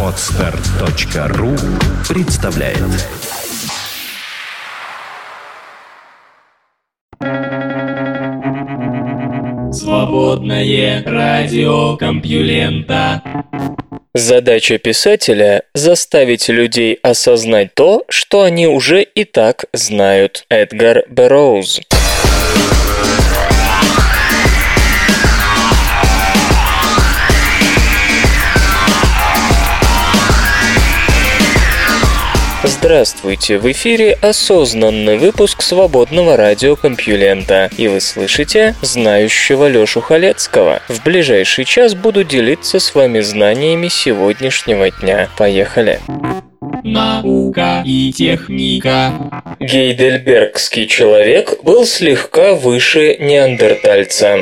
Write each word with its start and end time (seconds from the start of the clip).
Отстар.ру 0.00 1.56
представляет 2.08 2.78
Свободное 9.74 11.02
радио 11.04 11.96
Компьюлента 11.96 13.22
Задача 14.14 14.78
писателя– 14.78 15.64
заставить 15.74 16.48
людей 16.48 17.00
осознать 17.02 17.74
то, 17.74 18.04
что 18.08 18.42
они 18.42 18.68
уже 18.68 19.02
и 19.02 19.24
так 19.24 19.64
знают. 19.72 20.44
Эдгар 20.48 21.06
Берроуз. 21.08 21.80
Здравствуйте, 32.84 33.56
в 33.56 33.72
эфире 33.72 34.12
осознанный 34.20 35.16
выпуск 35.16 35.62
свободного 35.62 36.36
радиокомпьюлента, 36.36 37.70
и 37.78 37.88
вы 37.88 37.98
слышите 37.98 38.74
знающего 38.82 39.68
Лёшу 39.70 40.02
Халецкого. 40.02 40.82
В 40.90 41.02
ближайший 41.02 41.64
час 41.64 41.94
буду 41.94 42.24
делиться 42.24 42.78
с 42.78 42.94
вами 42.94 43.20
знаниями 43.20 43.88
сегодняшнего 43.88 44.90
дня. 44.90 45.30
Поехали! 45.38 45.98
Наука 46.82 47.82
и 47.86 48.12
техника. 48.12 49.14
Гейдельбергский 49.60 50.86
человек 50.86 51.62
был 51.62 51.86
слегка 51.86 52.52
выше 52.52 53.16
неандертальца. 53.18 54.40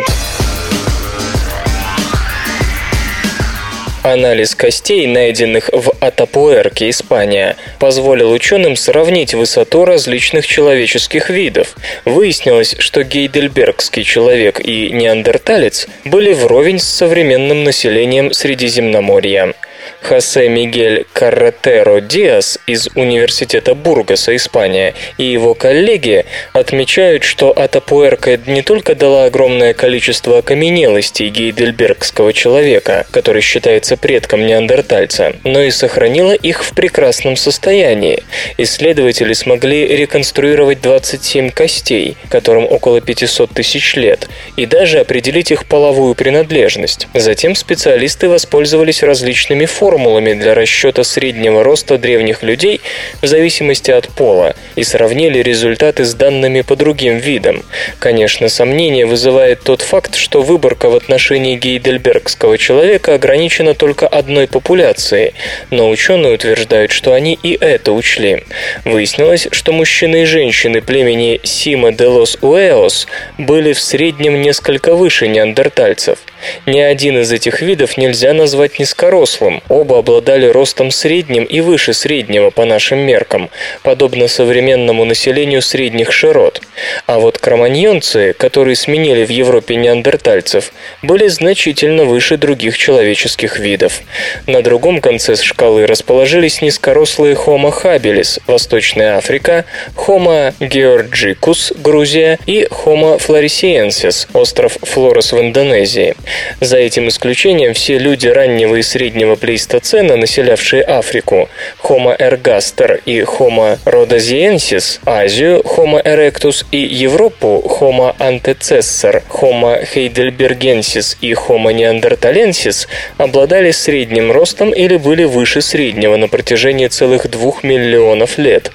Анализ 4.02 4.56
костей, 4.56 5.06
найденных 5.06 5.70
в 5.73 5.92
Атапуэрке, 6.01 6.91
Испания, 6.91 7.57
позволил 7.79 8.32
ученым 8.32 8.74
сравнить 8.74 9.32
высоту 9.32 9.85
различных 9.85 10.45
человеческих 10.45 11.30
видов. 11.30 11.76
Выяснилось, 12.04 12.74
что 12.80 13.04
гейдельбергский 13.04 14.02
человек 14.02 14.59
и 14.59 14.91
неандерталец 14.91 15.87
были 16.04 16.32
вровень 16.32 16.80
с 16.80 16.88
современным 16.88 17.63
населением 17.63 18.32
Средиземноморья. 18.32 19.54
Хосе 20.02 20.49
Мигель 20.49 21.07
Карретеро 21.13 22.01
Диас 22.01 22.59
из 22.66 22.88
Университета 22.95 23.75
Бургаса, 23.75 24.35
Испания, 24.37 24.95
и 25.19 25.25
его 25.25 25.55
коллеги 25.55 26.27
отмечают, 26.52 27.23
что 27.23 27.51
Атапуэрка 27.51 28.38
не 28.47 28.63
только 28.63 28.95
дала 28.95 29.25
огромное 29.25 29.75
количество 29.75 30.38
окаменелостей 30.38 31.29
гейдельбергского 31.29 32.33
человека, 32.33 33.07
который 33.10 33.43
считается 33.43 33.97
предком 33.97 34.47
неандертальца, 34.47 35.35
но 35.45 35.63
и 35.63 35.71
сохранила 35.71 36.33
их 36.33 36.65
в 36.65 36.75
прекрасном 36.75 37.37
состоянии. 37.37 38.23
Исследователи 38.59 39.33
смогли 39.33 39.87
реконструировать 39.87 40.80
27 40.80 41.51
костей, 41.51 42.16
которым 42.29 42.65
около 42.65 43.01
500 43.01 43.51
тысяч 43.51 43.95
лет, 43.95 44.29
и 44.57 44.66
даже 44.66 44.99
определить 44.99 45.51
их 45.51 45.66
половую 45.66 46.15
принадлежность. 46.15 47.07
Затем 47.15 47.55
специалисты 47.55 48.29
воспользовались 48.29 49.03
различными 49.03 49.66
формулами 49.73 50.34
для 50.34 50.54
расчета 50.54 51.02
среднего 51.02 51.65
роста 51.65 51.98
древних 51.98 52.42
людей 52.42 52.80
в 53.20 53.26
зависимости 53.26 53.90
от 53.90 54.09
пола 54.09 54.54
и 54.76 54.84
сравнили 54.84 55.38
результаты 55.38 56.04
с 56.04 56.14
данными 56.14 56.60
по 56.60 56.76
другим 56.76 57.18
видам. 57.18 57.64
Конечно, 57.98 58.48
сомнение 58.48 59.06
вызывает 59.06 59.62
тот 59.62 59.82
факт, 59.82 60.14
что 60.14 60.42
выборка 60.42 60.88
в 60.88 60.95
отношении 60.96 61.56
гейдельбергского 61.56 62.59
человека 62.59 63.14
ограничена 63.14 63.74
только 63.74 64.06
одной 64.06 64.47
популяцией, 64.47 65.34
но 65.70 65.88
ученые 65.88 66.34
утверждают, 66.34 66.92
что 66.92 67.14
они 67.14 67.38
и 67.42 67.56
это 67.60 67.92
учли. 67.92 68.44
Выяснилось, 68.84 69.48
что 69.50 69.72
мужчины 69.72 70.22
и 70.22 70.26
женщины 70.26 70.81
племени 70.81 71.41
Сима 71.42 71.92
де 71.92 72.06
лос 72.06 72.36
Уэос 72.41 73.06
были 73.38 73.72
в 73.72 73.80
среднем 73.80 74.41
несколько 74.42 74.94
выше 74.94 75.28
неандертальцев. 75.28 76.18
Ни 76.66 76.80
один 76.80 77.18
из 77.18 77.32
этих 77.32 77.62
видов 77.62 77.97
нельзя 77.97 78.32
назвать 78.32 78.78
низкорослым, 78.78 79.61
оба 79.68 79.98
обладали 79.98 80.46
ростом 80.46 80.90
средним 80.90 81.44
и 81.44 81.60
выше 81.60 81.92
среднего 81.92 82.50
по 82.50 82.64
нашим 82.64 82.98
меркам, 82.98 83.50
подобно 83.82 84.28
современному 84.28 85.04
населению 85.04 85.62
средних 85.62 86.12
широт. 86.12 86.60
А 87.06 87.18
вот 87.18 87.38
кроманьонцы, 87.38 88.34
которые 88.38 88.76
сменили 88.76 89.24
в 89.24 89.30
Европе 89.30 89.76
неандертальцев, 89.76 90.72
были 91.02 91.28
значительно 91.28 92.04
выше 92.04 92.36
других 92.36 92.76
человеческих 92.78 93.58
видов. 93.58 94.00
На 94.46 94.62
другом 94.62 95.00
конце 95.00 95.36
шкалы 95.36 95.86
расположились 95.86 96.62
низкорослые 96.62 97.34
Homo 97.34 97.72
habilis, 97.82 98.40
Восточная 98.46 99.16
Африка, 99.16 99.64
Homo 99.96 100.54
georgicus, 100.60 101.72
Грузия 101.80 102.38
и 102.46 102.66
Homo 102.70 103.18
floresiensis, 103.18 104.28
остров 104.32 104.76
Флорес 104.82 105.32
в 105.32 105.40
Индонезии. 105.40 106.14
За 106.60 106.76
этим 106.76 107.08
исключением 107.08 107.74
все 107.74 107.98
люди 107.98 108.28
раннего 108.28 108.76
и 108.76 108.82
среднего 108.82 109.36
плейстоцена, 109.52 110.16
населявшие 110.16 110.82
Африку, 110.82 111.46
Homo 111.82 112.16
ergaster 112.18 112.98
и 113.04 113.20
Homo 113.20 113.78
rhodesiensis, 113.84 114.98
Азию, 115.04 115.60
Homo 115.62 116.02
erectus 116.02 116.64
и 116.70 116.78
Европу, 116.78 117.62
Homo 117.80 118.16
antecessor, 118.18 119.22
Homo 119.28 119.76
heidelbergensis 119.94 121.18
и 121.20 121.34
Homo 121.34 121.70
neanderthalensis, 121.70 122.88
обладали 123.18 123.72
средним 123.72 124.32
ростом 124.32 124.72
или 124.72 124.96
были 124.96 125.24
выше 125.24 125.60
среднего 125.60 126.16
на 126.16 126.28
протяжении 126.28 126.86
целых 126.86 127.28
двух 127.28 127.62
миллионов 127.62 128.38
лет. 128.38 128.72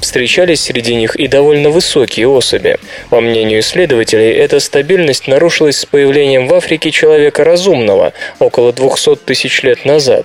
Встречались 0.00 0.62
среди 0.62 0.96
них 0.96 1.14
и 1.14 1.28
довольно 1.28 1.70
высокие 1.70 2.26
особи. 2.26 2.78
По 3.10 3.20
мнению 3.20 3.60
исследователей, 3.60 4.32
эта 4.32 4.58
стабильность 4.58 5.28
нарушилась 5.28 5.78
с 5.78 5.86
появлением 5.86 6.48
в 6.48 6.54
Африке 6.54 6.90
человека 6.90 7.44
разумного 7.44 8.12
около 8.40 8.72
200 8.72 9.16
тысяч 9.24 9.62
лет 9.62 9.84
назад. 9.84 10.15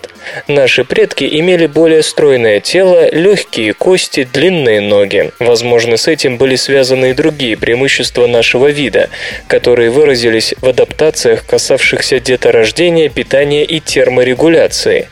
Наши 0.48 0.84
предки 0.84 1.24
имели 1.24 1.66
более 1.66 2.04
стройное 2.04 2.60
тело, 2.60 3.10
легкие 3.12 3.74
кости, 3.74 4.28
длинные 4.32 4.82
ноги. 4.82 5.32
Возможно, 5.40 5.98
с 5.98 6.08
этим 6.08 6.38
были 6.38 6.56
связаны 6.56 7.12
и 7.12 7.14
другие 7.14 7.58
преимущества 7.58 8.28
нашего 8.28 8.68
вида, 8.68 9.10
которые 9.48 9.90
выразились 9.90 10.54
в 10.62 10.68
адаптациях, 10.68 11.46
касавшихся 11.46 12.20
деторождения, 12.20 13.10
питания 13.10 13.64
и 13.64 13.80
терморегуляции. 13.80 15.10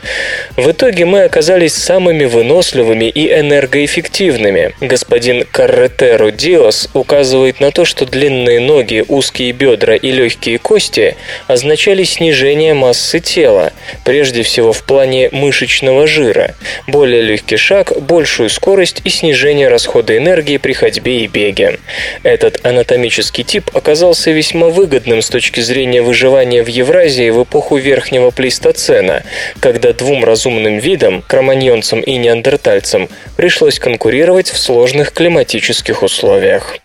В 0.55 0.71
итоге 0.71 1.05
мы 1.05 1.23
оказались 1.23 1.73
самыми 1.73 2.25
выносливыми 2.25 3.05
и 3.05 3.31
энергоэффективными. 3.31 4.73
Господин 4.81 5.45
Карретеро 5.51 6.31
Диос 6.31 6.89
указывает 6.93 7.59
на 7.59 7.71
то, 7.71 7.85
что 7.85 8.05
длинные 8.05 8.59
ноги, 8.59 9.03
узкие 9.07 9.51
бедра 9.51 9.95
и 9.95 10.11
легкие 10.11 10.57
кости 10.57 11.15
означали 11.47 12.03
снижение 12.03 12.73
массы 12.73 13.19
тела, 13.19 13.73
прежде 14.03 14.43
всего 14.43 14.68
в 14.73 14.83
плане 14.83 15.29
мышечного 15.31 16.07
жира, 16.07 16.55
более 16.87 17.21
легкий 17.21 17.57
шаг, 17.57 17.93
большую 18.01 18.49
скорость 18.49 19.01
и 19.03 19.09
снижение 19.09 19.67
расхода 19.67 20.17
энергии 20.17 20.57
при 20.57 20.73
ходьбе 20.73 21.19
и 21.19 21.27
беге. 21.27 21.79
Этот 22.23 22.65
анатомический 22.65 23.43
тип 23.43 23.69
оказался 23.73 24.31
весьма 24.31 24.69
выгодным 24.69 25.21
с 25.21 25.29
точки 25.29 25.59
зрения 25.59 26.01
выживания 26.01 26.63
в 26.63 26.67
Евразии 26.67 27.29
в 27.29 27.43
эпоху 27.43 27.77
Верхнего 27.77 28.31
Плейстоцена, 28.31 29.23
когда 29.59 29.93
двум 29.93 30.23
разумным 30.23 30.79
видам, 30.79 31.23
кроманьонцам 31.27 32.01
и 32.01 32.17
неандертальцам, 32.17 33.09
пришлось 33.37 33.79
конкурировать 33.79 34.49
в 34.49 34.57
сложных 34.57 35.11
климатических 35.11 36.03
условиях. 36.03 36.77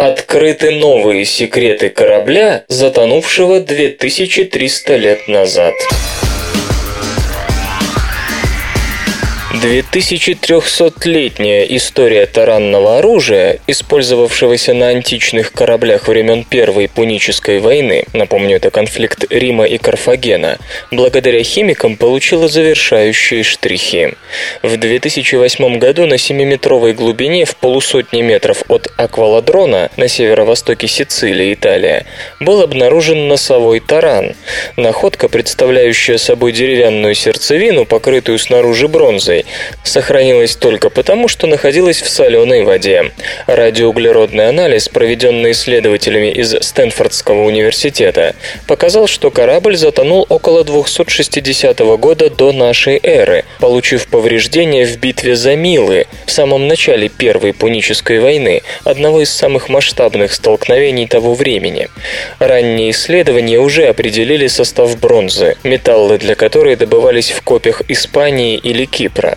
Открыты 0.00 0.70
новые 0.70 1.26
секреты 1.26 1.90
корабля, 1.90 2.64
затонувшего 2.68 3.60
2300 3.60 4.96
лет 4.96 5.28
назад. 5.28 5.74
2300-летняя 9.52 11.64
история 11.76 12.26
таранного 12.26 12.98
оружия, 12.98 13.58
использовавшегося 13.66 14.74
на 14.74 14.90
античных 14.90 15.52
кораблях 15.52 16.06
времен 16.06 16.44
Первой 16.44 16.88
Пунической 16.88 17.58
войны, 17.58 18.04
напомню, 18.12 18.54
это 18.56 18.70
конфликт 18.70 19.24
Рима 19.28 19.64
и 19.64 19.76
Карфагена, 19.76 20.58
благодаря 20.92 21.42
химикам 21.42 21.96
получила 21.96 22.46
завершающие 22.46 23.42
штрихи. 23.42 24.14
В 24.62 24.76
2008 24.76 25.78
году 25.78 26.06
на 26.06 26.14
7-метровой 26.14 26.92
глубине 26.92 27.44
в 27.44 27.56
полусотни 27.56 28.22
метров 28.22 28.62
от 28.68 28.86
Акваладрона 28.96 29.90
на 29.96 30.06
северо-востоке 30.06 30.86
Сицилии, 30.86 31.54
Италия, 31.54 32.06
был 32.38 32.62
обнаружен 32.62 33.26
носовой 33.26 33.80
таран. 33.80 34.36
Находка, 34.76 35.28
представляющая 35.28 36.18
собой 36.18 36.52
деревянную 36.52 37.16
сердцевину, 37.16 37.84
покрытую 37.84 38.38
снаружи 38.38 38.86
бронзой, 38.86 39.39
информацией 39.40 39.80
сохранилось 39.82 40.56
только 40.56 40.88
потому, 40.88 41.26
что 41.28 41.46
находилось 41.46 42.00
в 42.00 42.08
соленой 42.08 42.62
воде. 42.62 43.12
Радиоуглеродный 43.46 44.48
анализ, 44.48 44.88
проведенный 44.88 45.50
исследователями 45.50 46.30
из 46.30 46.54
Стэнфордского 46.60 47.44
университета, 47.44 48.36
показал, 48.68 49.08
что 49.08 49.30
корабль 49.30 49.76
затонул 49.76 50.26
около 50.28 50.64
260 50.64 51.78
года 51.98 52.30
до 52.30 52.52
нашей 52.52 53.00
эры, 53.02 53.44
получив 53.58 54.06
повреждения 54.06 54.86
в 54.86 54.98
битве 54.98 55.34
за 55.34 55.56
Милы 55.56 56.06
в 56.26 56.30
самом 56.30 56.68
начале 56.68 57.08
Первой 57.08 57.52
Пунической 57.52 58.20
войны, 58.20 58.62
одного 58.84 59.22
из 59.22 59.30
самых 59.30 59.68
масштабных 59.68 60.32
столкновений 60.32 61.06
того 61.06 61.34
времени. 61.34 61.88
Ранние 62.38 62.92
исследования 62.92 63.58
уже 63.58 63.86
определили 63.86 64.46
состав 64.46 64.98
бронзы, 65.00 65.56
металлы 65.64 66.18
для 66.18 66.34
которой 66.36 66.76
добывались 66.76 67.30
в 67.30 67.42
копях 67.42 67.82
Испании 67.88 68.56
или 68.56 68.84
Кипра. 68.84 69.29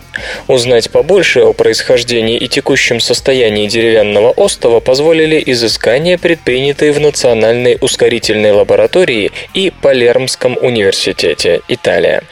Узнать 0.48 0.90
побольше 0.92 1.42
о 1.42 1.54
происхождении 1.54 2.38
и 2.38 2.48
текущем 2.48 3.00
состоянии 3.00 3.68
деревянного 3.68 4.34
остова 4.36 4.80
позволили 4.80 5.42
изыскания, 5.46 6.18
предпринятые 6.18 6.92
в 6.92 7.00
Национальной 7.00 7.78
ускорительной 7.82 8.52
лаборатории 8.52 9.32
и 9.54 9.72
Палермском 9.82 10.58
университете, 10.62 11.62
Италия. 11.68 12.24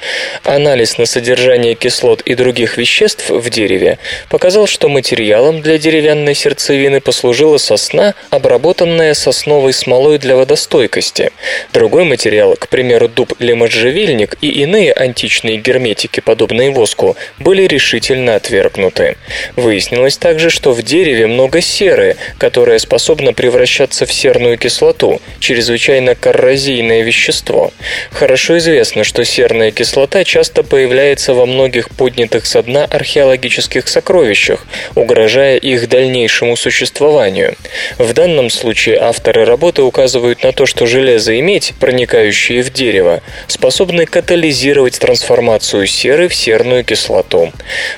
Анализ 0.43 0.97
на 0.97 1.05
содержание 1.05 1.75
кислот 1.75 2.21
и 2.21 2.35
других 2.35 2.77
веществ 2.77 3.29
в 3.29 3.49
дереве 3.49 3.97
показал, 4.29 4.67
что 4.67 4.87
материалом 4.87 5.61
для 5.61 5.77
деревянной 5.77 6.35
сердцевины 6.35 7.01
послужила 7.01 7.57
сосна, 7.57 8.13
обработанная 8.29 9.13
сосновой 9.13 9.73
смолой 9.73 10.17
для 10.17 10.35
водостойкости. 10.35 11.31
Другой 11.73 12.05
материал, 12.05 12.55
к 12.57 12.67
примеру, 12.69 13.07
дуб 13.07 13.33
или 13.39 13.53
можжевельник 13.53 14.37
и 14.41 14.49
иные 14.49 14.93
античные 14.93 15.57
герметики, 15.57 16.19
подобные 16.19 16.71
воску, 16.71 17.15
были 17.39 17.50
решительно 17.59 18.35
отвергнуты. 18.35 19.17
Выяснилось 19.55 20.17
также, 20.17 20.49
что 20.49 20.71
в 20.73 20.81
дереве 20.83 21.27
много 21.27 21.61
серы, 21.61 22.15
которая 22.37 22.79
способна 22.79 23.33
превращаться 23.33 24.05
в 24.05 24.13
серную 24.13 24.57
кислоту, 24.57 25.21
чрезвычайно 25.39 26.15
коррозийное 26.15 27.01
вещество. 27.01 27.71
Хорошо 28.11 28.57
известно, 28.57 29.03
что 29.03 29.25
серная 29.25 29.71
кислота 29.71 30.23
часто 30.23 30.63
появляется 30.63 31.33
во 31.33 31.45
многих 31.45 31.89
поднятых 31.89 32.45
со 32.45 32.63
дна 32.63 32.85
археологических 32.85 33.87
сокровищах, 33.87 34.65
угрожая 34.95 35.57
их 35.57 35.89
дальнейшему 35.89 36.55
существованию. 36.55 37.55
В 37.97 38.13
данном 38.13 38.49
случае 38.49 38.97
авторы 38.99 39.45
работы 39.45 39.81
указывают 39.81 40.43
на 40.43 40.51
то, 40.51 40.65
что 40.65 40.85
железо 40.85 41.33
и 41.33 41.41
медь, 41.41 41.73
проникающие 41.79 42.61
в 42.61 42.71
дерево, 42.71 43.21
способны 43.47 44.05
катализировать 44.05 44.99
трансформацию 44.99 45.87
серы 45.87 46.27
в 46.27 46.35
серную 46.35 46.83
кислоту. 46.83 47.40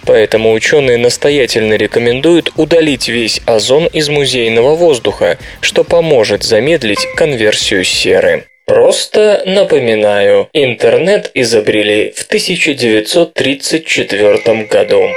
Поэтому 0.06 0.54
ученые 0.54 0.98
настоятельно 0.98 1.74
рекомендуют 1.74 2.52
удалить 2.56 3.08
весь 3.08 3.42
озон 3.46 3.88
из 3.88 4.10
музейного 4.10 4.76
воздуха, 4.76 5.38
что 5.62 5.84
поможет 5.84 6.44
замедлить 6.44 7.06
конверсию 7.16 7.84
серы. 7.84 8.46
Просто 8.66 9.44
напоминаю, 9.46 10.48
интернет 10.54 11.32
изобрели 11.34 12.14
в 12.16 12.24
1934 12.24 14.68
году. 14.70 15.10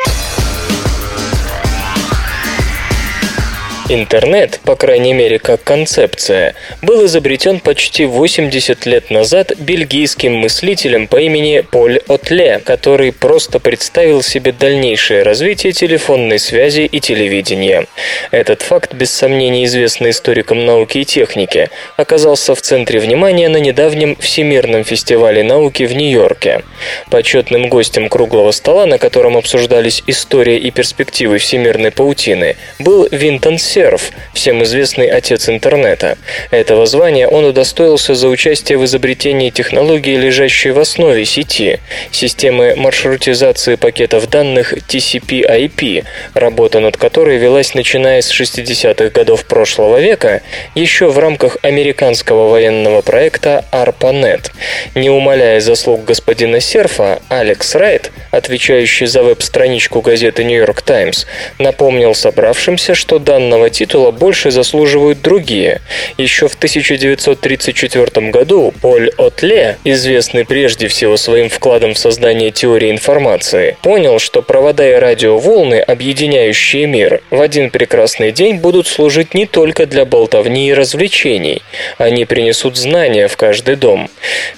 Интернет, 3.89 4.59
по 4.65 4.75
крайней 4.75 5.13
мере 5.13 5.39
как 5.39 5.63
концепция, 5.63 6.57
был 6.83 7.07
изобретен 7.07 7.61
почти 7.61 8.05
80 8.05 8.85
лет 8.85 9.11
назад 9.11 9.53
бельгийским 9.59 10.35
мыслителем 10.35 11.07
по 11.07 11.21
имени 11.21 11.61
Поль 11.61 12.01
Отле, 12.09 12.61
который 12.65 13.13
просто 13.13 13.61
представил 13.61 14.23
себе 14.23 14.51
дальнейшее 14.51 15.23
развитие 15.23 15.73
телефонной 15.73 16.41
связи 16.41 16.81
и 16.81 16.99
телевидения. 16.99 17.87
Этот 18.33 18.63
факт, 18.63 18.93
без 18.93 19.13
сомнения 19.13 19.65
известный 19.67 20.11
историкам 20.11 20.67
науки 20.67 20.99
и 20.99 21.05
техники, 21.05 21.71
оказался 21.97 22.57
в 22.57 22.63
центре 22.63 22.99
внимания 22.99 23.49
на 23.49 23.59
недавнем 23.59 24.17
Всемирном 24.17 24.83
фестивале 24.83 25.45
науки 25.45 25.85
в 25.85 25.95
Нью-Йорке. 25.95 26.65
Почетным 27.09 27.69
гостем 27.69 28.09
круглого 28.09 28.51
стола, 28.51 28.87
на 28.87 28.99
котором 28.99 29.37
обсуждались 29.37 30.03
история 30.09 30.59
и 30.59 30.73
перспективы 30.73 31.39
всемирной 31.39 31.93
паутины, 31.93 32.57
был 32.81 33.07
Винтон 33.13 33.59
Серф, 33.77 34.11
всем 34.33 34.63
известный 34.63 35.07
отец 35.07 35.51
интернета. 35.51 36.17
Этого 36.51 36.87
звания 36.87 37.29
он 37.29 37.45
удостоился 37.45 38.15
за 38.15 38.29
участие 38.29 38.79
в 38.79 38.87
изобретении 38.87 39.51
технологии, 39.51 40.17
лежащей 40.17 40.71
в 40.71 40.79
основе 40.79 41.27
сети, 41.27 41.81
системы 42.11 42.75
маршрутизации 42.75 43.75
пакетов 43.75 44.31
данных 44.31 44.73
TCP-IP, 44.73 46.07
работа 46.33 46.81
над 46.81 46.97
которой 46.97 47.37
велась 47.37 47.75
начиная 47.75 48.23
с 48.23 48.33
60-х 48.33 49.11
годов 49.11 49.45
прошлого 49.45 50.01
века, 50.01 50.41
еще 50.75 51.11
в 51.11 51.19
рамках 51.19 51.59
американского 51.61 52.49
военного 52.49 53.03
проекта 53.03 53.63
ARPANET. 53.73 54.53
Не 54.95 55.11
умаляя 55.11 55.61
заслуг 55.61 56.03
господина 56.07 56.61
Серфа, 56.61 57.21
Алекс 57.29 57.75
Райт, 57.75 58.11
отвечающий 58.31 59.07
за 59.07 59.23
веб-страничку 59.23 60.01
газеты 60.01 60.45
New 60.45 60.59
York 60.59 60.81
Times, 60.81 61.27
напомнил 61.59 62.15
собравшимся, 62.15 62.95
что 62.95 63.19
данного 63.19 63.66
титула 63.71 64.11
больше 64.11 64.51
заслуживают 64.51 65.23
другие. 65.23 65.81
Еще 66.19 66.49
в 66.49 66.55
1934 66.55 68.31
году 68.31 68.73
Поль 68.81 69.11
Отле, 69.17 69.79
известный 69.85 70.45
прежде 70.45 70.89
всего 70.89 71.17
своим 71.17 71.49
вкладом 71.49 71.95
в 71.95 71.99
создание 71.99 72.51
теории 72.51 72.91
информации, 72.91 73.77
понял, 73.83 74.19
что 74.19 74.43
провода 74.43 74.89
и 74.89 74.95
радиоволны, 74.95 75.81
объединяющие 75.81 76.87
мир, 76.87 77.23
в 77.31 77.41
один 77.41 77.71
прекрасный 77.71 78.33
день 78.33 78.57
будут 78.57 78.87
служить 78.87 79.35
не 79.35 79.47
только 79.47 79.87
для 79.87 80.05
болтовни 80.05 80.69
и 80.69 80.75
развлечений. 80.75 81.63
Они 81.99 82.25
принесут 82.25 82.77
знания 82.77 83.29
в 83.29 83.37
каждый 83.37 83.77
дом. 83.77 84.09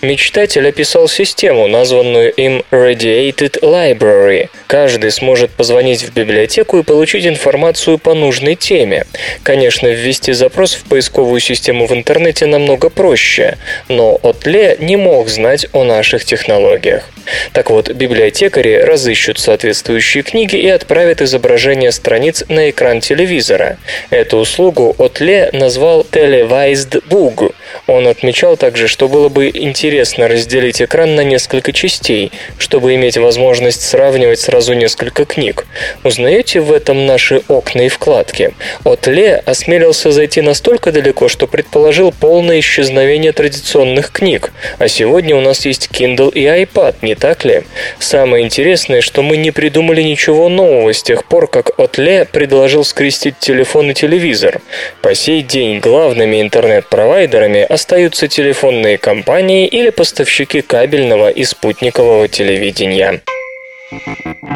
Мечтатель 0.03 0.67
описал 0.69 1.09
систему, 1.09 1.69
названную 1.69 2.33
им 2.33 2.63
Radiated 2.71 3.61
Library. 3.63 4.49
Каждый 4.67 5.11
сможет 5.11 5.51
позвонить 5.51 6.03
в 6.03 6.13
библиотеку 6.13 6.79
и 6.79 6.83
получить 6.83 7.27
информацию 7.27 7.99
по 7.99 8.15
нужной 8.15 8.55
теме. 8.55 8.98
Конечно, 9.43 9.87
ввести 9.89 10.33
запрос 10.33 10.75
в 10.75 10.85
поисковую 10.85 11.41
систему 11.41 11.87
в 11.87 11.93
интернете 11.93 12.47
намного 12.47 12.91
проще, 12.91 13.59
но 13.89 14.19
Отле 14.23 14.77
не 14.79 14.97
мог 14.97 15.29
знать 15.29 15.67
о 15.73 15.85
наших 15.85 16.25
технологиях. 16.25 17.09
Так 17.53 17.71
вот, 17.71 17.91
библиотекари 17.91 18.77
разыщут 18.77 19.39
соответствующие 19.39 20.23
книги 20.23 20.56
и 20.56 20.69
отправят 20.69 21.21
изображение 21.21 21.93
страниц 21.93 22.45
на 22.49 22.71
экран 22.71 23.00
телевизора. 23.00 23.79
Эту 24.11 24.39
услугу 24.39 24.95
Отле 24.99 25.50
назвал 25.53 26.06
Televised 26.11 27.03
Book. 27.09 27.55
Он 27.88 28.06
отмечал 28.06 28.58
также, 28.58 28.87
что 28.87 29.08
было 29.08 29.31
бы 29.31 29.49
интересно 29.49 30.29
разделить 30.29 30.82
экран 30.82 31.14
на 31.14 31.25
несколько 31.25 31.73
частей, 31.73 32.31
чтобы 32.58 32.94
иметь 32.94 33.16
возможность 33.16 33.80
сравнивать 33.80 34.40
сразу 34.40 34.75
несколько 34.75 35.25
книг. 35.25 35.66
Узнаете 36.04 36.61
в 36.61 36.71
этом 36.71 37.07
наши 37.07 37.40
окна 37.49 37.87
и 37.87 37.88
вкладки? 37.88 38.52
Отле 38.85 39.37
осмелился 39.37 40.12
зайти 40.12 40.42
настолько 40.42 40.92
далеко, 40.92 41.28
что 41.28 41.47
предположил 41.47 42.12
полное 42.12 42.61
исчезновение 42.61 43.33
традиционных 43.33 44.12
книг. 44.12 44.52
А 44.78 44.87
сегодня 44.88 45.35
у 45.35 45.40
нас 45.40 45.64
есть 45.64 45.88
Kindle 45.90 46.30
и 46.30 46.45
iPad, 46.45 46.97
не 47.00 47.14
так 47.14 47.47
ли? 47.47 47.62
Самое 47.99 48.45
интересное, 48.45 49.00
что 49.00 49.23
мы 49.23 49.38
не 49.38 49.50
придумали 49.50 50.02
ничего 50.02 50.50
нового 50.50 50.92
с 50.92 51.02
тех 51.02 51.25
пор, 51.25 51.49
как 51.49 51.78
Отле 51.78 52.26
предложил 52.26 52.85
скрестить 52.85 53.38
телефон 53.38 53.92
и 53.92 53.95
телевизор. 53.95 54.61
По 55.00 55.14
сей 55.14 55.40
день 55.40 55.78
главными 55.78 56.42
интернет-провайдерами 56.42 57.77
остаются 57.78 58.26
телефонные 58.26 58.99
компании 58.99 59.68
или 59.68 59.90
поставщики 59.90 60.62
кабельного 60.62 61.30
и 61.30 61.44
спутникового 61.44 62.26
телевидения. 62.26 63.23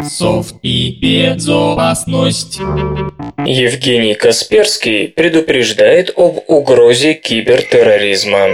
Софт 0.03 0.57
и 0.63 0.99
безопасность. 1.01 2.59
Евгений 3.47 4.15
Касперский 4.15 5.07
предупреждает 5.07 6.13
об 6.17 6.41
угрозе 6.49 7.15
кибертерроризма. 7.15 8.49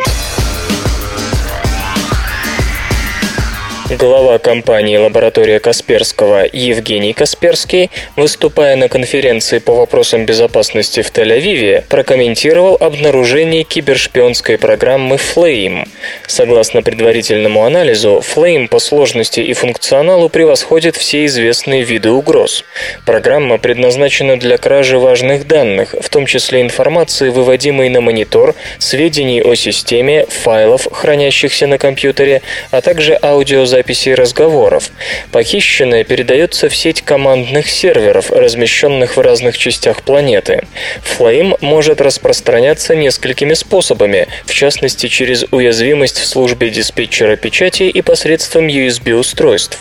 Глава 3.90 4.38
компании 4.38 4.99
«Лаборатория 4.99 5.61
Касперского» 5.61 6.45
Евгений 6.52 7.14
Касперский, 7.14 7.90
выступая 8.16 8.76
на 8.76 8.90
конференции 8.90 9.61
по 9.61 9.73
вопросам 9.73 10.26
безопасности 10.26 11.00
в 11.00 11.11
Тель-Авиве, 11.11 11.85
прокомментировал 11.88 12.76
обнаружение 12.78 13.64
кибершпионской 13.64 14.59
программы 14.59 15.16
Flame. 15.16 15.88
Согласно 16.26 16.83
предварительному 16.83 17.64
анализу, 17.64 18.23
Flame 18.23 18.68
по 18.68 18.78
сложности 18.78 19.40
и 19.40 19.54
функционалу 19.54 20.28
превосходит 20.28 20.95
все 20.97 21.25
известные 21.25 21.83
виды 21.83 22.11
угроз. 22.11 22.66
Программа 23.07 23.57
предназначена 23.57 24.38
для 24.38 24.59
кражи 24.59 24.99
важных 24.99 25.47
данных, 25.47 25.95
в 25.99 26.11
том 26.11 26.26
числе 26.26 26.61
информации, 26.61 27.30
выводимой 27.30 27.88
на 27.88 28.02
монитор, 28.02 28.54
сведений 28.78 29.40
о 29.40 29.54
системе, 29.54 30.26
файлов, 30.26 30.87
хранящихся 30.92 31.66
на 31.66 31.78
компьютере, 31.78 32.42
а 32.71 32.83
также 32.83 33.18
аудиозаписей 33.23 33.77
записей 33.78 34.14
разговоров. 34.14 34.90
Похищенное 35.30 36.02
передается 36.02 36.68
в 36.68 36.75
сеть 36.75 37.02
командных 37.02 37.70
серверов, 37.70 38.32
размещенных 38.32 39.16
в 39.16 39.20
разных 39.20 39.56
частях 39.56 40.02
планеты. 40.02 40.62
Flame 41.04 41.56
может 41.61 42.00
распространяться 42.00 42.97
несколькими 42.97 43.54
способами, 43.54 44.26
в 44.47 44.52
частности 44.52 45.06
через 45.06 45.44
уязвимость 45.52 46.18
в 46.18 46.26
службе 46.26 46.70
диспетчера 46.70 47.37
печати 47.37 47.85
и 47.85 48.02
посредством 48.02 48.66
USB-устройств. 48.66 49.78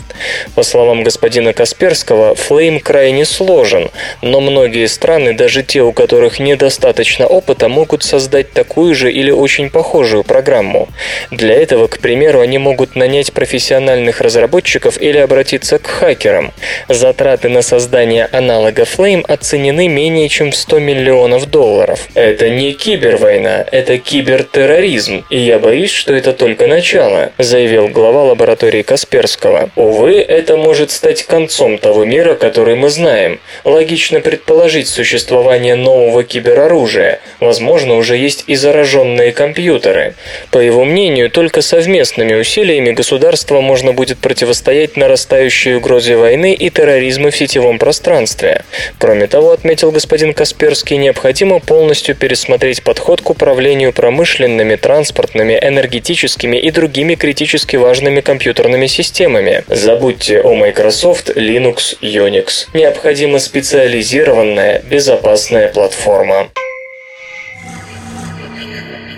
По 0.54 0.62
словам 0.62 1.04
господина 1.04 1.54
Касперского, 1.54 2.36
Flame 2.36 2.80
крайне 2.80 3.26
сложен, 3.26 3.90
но 4.22 4.42
многие 4.42 4.86
страны, 4.88 5.34
даже 5.34 5.64
те, 5.64 5.82
у 5.82 5.92
которых 5.92 6.40
недостаточно 6.40 7.26
опыта, 7.26 7.68
могут 7.68 8.04
создать 8.04 8.54
такую 8.54 8.94
же 8.94 9.12
или 9.12 9.32
очень 9.32 9.72
похожую 9.72 10.24
программу. 10.24 10.88
Для 11.32 11.56
этого, 11.56 11.88
к 11.88 11.98
примеру, 11.98 12.42
они 12.42 12.60
могут 12.60 12.96
нанять 12.96 13.34
профессиональных 13.34 13.87
разработчиков 14.22 15.02
или 15.02 15.18
обратиться 15.18 15.80
к 15.80 15.88
хакерам. 15.88 16.54
Затраты 16.88 17.50
на 17.50 17.62
создание 17.62 18.28
аналога 18.32 18.84
Flame 18.84 19.24
оценены 19.28 19.88
менее 19.88 20.30
чем 20.30 20.52
в 20.52 20.56
100 20.56 20.80
миллионов 20.80 21.50
долларов. 21.50 22.08
Это 22.14 22.50
не 22.50 22.74
кибервойна, 22.74 23.66
это 23.72 23.98
кибертерроризм, 23.98 25.26
и 25.30 25.40
я 25.40 25.60
боюсь, 25.60 25.92
что 25.92 26.14
это 26.14 26.34
только 26.34 26.68
начало, 26.68 27.32
заявил 27.38 27.88
глава 27.88 28.24
лаборатории 28.24 28.82
Касперского. 28.82 29.70
Увы, 29.76 30.16
это 30.20 30.58
может 30.58 30.92
стать 30.92 31.24
концом 31.24 31.78
того 31.78 32.06
мира, 32.06 32.36
который 32.36 32.76
мы 32.76 32.90
знаем. 32.90 33.40
Логично 33.64 34.20
предположить 34.20 34.88
существование 34.88 35.76
нового 35.76 36.24
кибероружия. 36.24 37.20
Возможно, 37.40 37.96
уже 37.96 38.18
есть 38.18 38.44
и 38.48 38.56
зараженные 38.56 39.32
компьютеры. 39.32 40.16
По 40.52 40.60
его 40.60 40.84
мнению, 40.84 41.30
только 41.30 41.62
совместными 41.62 42.34
усилиями 42.34 42.92
государства 42.92 43.62
можно 43.78 43.94
будет 43.94 44.18
противостоять 44.18 44.98
нарастающей 44.98 45.76
угрозе 45.76 46.16
войны 46.16 46.52
и 46.56 46.72
терроризма 46.72 47.30
в 47.30 47.38
сетевом 47.38 47.78
пространстве. 47.78 48.64
Кроме 48.98 49.28
того, 49.28 49.52
отметил 49.52 49.92
господин 49.92 50.34
Касперский, 50.34 50.98
необходимо 50.98 51.60
полностью 51.60 52.16
пересмотреть 52.16 52.82
подход 52.82 53.22
к 53.22 53.30
управлению 53.30 53.94
промышленными, 53.94 54.78
транспортными, 54.78 55.60
энергетическими 55.62 56.58
и 56.58 56.72
другими 56.72 57.14
критически 57.14 57.76
важными 57.76 58.22
компьютерными 58.22 58.88
системами. 58.88 59.64
Забудьте 59.68 60.42
о 60.42 60.56
Microsoft, 60.56 61.30
Linux, 61.30 62.00
Unix. 62.02 62.70
Необходима 62.74 63.38
специализированная, 63.38 64.82
безопасная 64.90 65.68
платформа. 65.68 66.50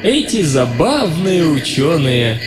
Эти 0.04 0.42
забавные 0.42 1.44
ученые. 1.46 2.42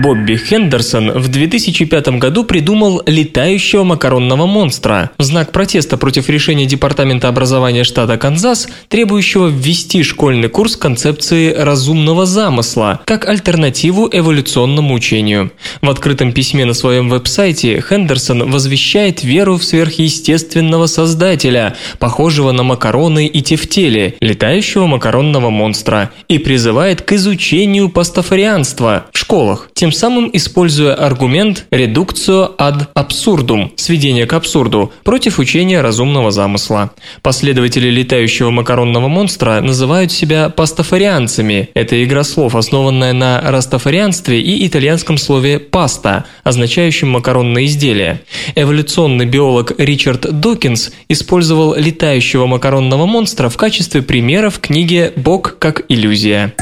Бобби 0.00 0.36
Хендерсон 0.36 1.10
в 1.10 1.28
2005 1.28 2.08
году 2.18 2.44
придумал 2.44 3.02
летающего 3.04 3.84
макаронного 3.84 4.46
монстра 4.46 5.10
в 5.18 5.22
знак 5.22 5.52
протеста 5.52 5.98
против 5.98 6.30
решения 6.30 6.64
Департамента 6.64 7.28
образования 7.28 7.84
штата 7.84 8.16
Канзас, 8.16 8.68
требующего 8.88 9.48
ввести 9.48 10.02
школьный 10.02 10.48
курс 10.48 10.76
концепции 10.76 11.52
разумного 11.52 12.24
замысла 12.24 13.00
как 13.04 13.28
альтернативу 13.28 14.08
эволюционному 14.10 14.94
учению. 14.94 15.52
В 15.82 15.90
открытом 15.90 16.32
письме 16.32 16.64
на 16.64 16.72
своем 16.72 17.10
веб-сайте 17.10 17.84
Хендерсон 17.86 18.50
возвещает 18.50 19.22
веру 19.22 19.58
в 19.58 19.64
сверхъестественного 19.64 20.86
создателя, 20.86 21.76
похожего 21.98 22.52
на 22.52 22.62
макароны 22.62 23.26
и 23.26 23.42
тефтели, 23.42 24.16
летающего 24.20 24.86
макаронного 24.86 25.50
монстра, 25.50 26.12
и 26.28 26.38
призывает 26.38 27.02
к 27.02 27.12
изучению 27.12 27.90
пастафарианства 27.90 29.06
в 29.12 29.18
школах 29.18 29.68
тем 29.82 29.90
самым 29.90 30.30
используя 30.32 30.94
аргумент 30.94 31.66
«редукцио 31.72 32.54
ad 32.56 32.86
absurdum»– 32.94 33.70
сведение 33.76 34.26
к 34.26 34.32
абсурду, 34.32 34.92
против 35.02 35.40
учения 35.40 35.80
разумного 35.80 36.30
замысла. 36.30 36.92
Последователи 37.20 37.88
летающего 37.88 38.50
макаронного 38.50 39.08
монстра 39.08 39.60
называют 39.60 40.12
себя 40.12 40.50
пастафарианцами. 40.50 41.70
Это 41.74 42.00
игра 42.04 42.22
слов, 42.22 42.54
основанная 42.54 43.12
на 43.12 43.40
растафарианстве 43.40 44.40
и 44.40 44.64
итальянском 44.68 45.18
слове 45.18 45.58
«паста», 45.58 46.26
означающем 46.44 47.10
макаронное 47.10 47.64
изделие. 47.64 48.20
Эволюционный 48.54 49.26
биолог 49.26 49.72
Ричард 49.78 50.38
Докинс 50.38 50.92
использовал 51.08 51.74
летающего 51.74 52.46
макаронного 52.46 53.06
монстра 53.06 53.48
в 53.48 53.56
качестве 53.56 54.00
примера 54.00 54.48
в 54.48 54.60
книге 54.60 55.12
«Бог 55.16 55.56
как 55.58 55.82
иллюзия». 55.88 56.54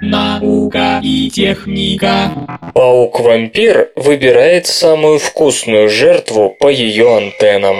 Наука 0.00 1.00
и 1.02 1.28
техника. 1.30 2.30
Паук-вампир 2.74 3.90
выбирает 3.96 4.66
самую 4.66 5.18
вкусную 5.18 5.88
жертву 5.88 6.50
по 6.58 6.68
ее 6.68 7.16
антеннам. 7.16 7.76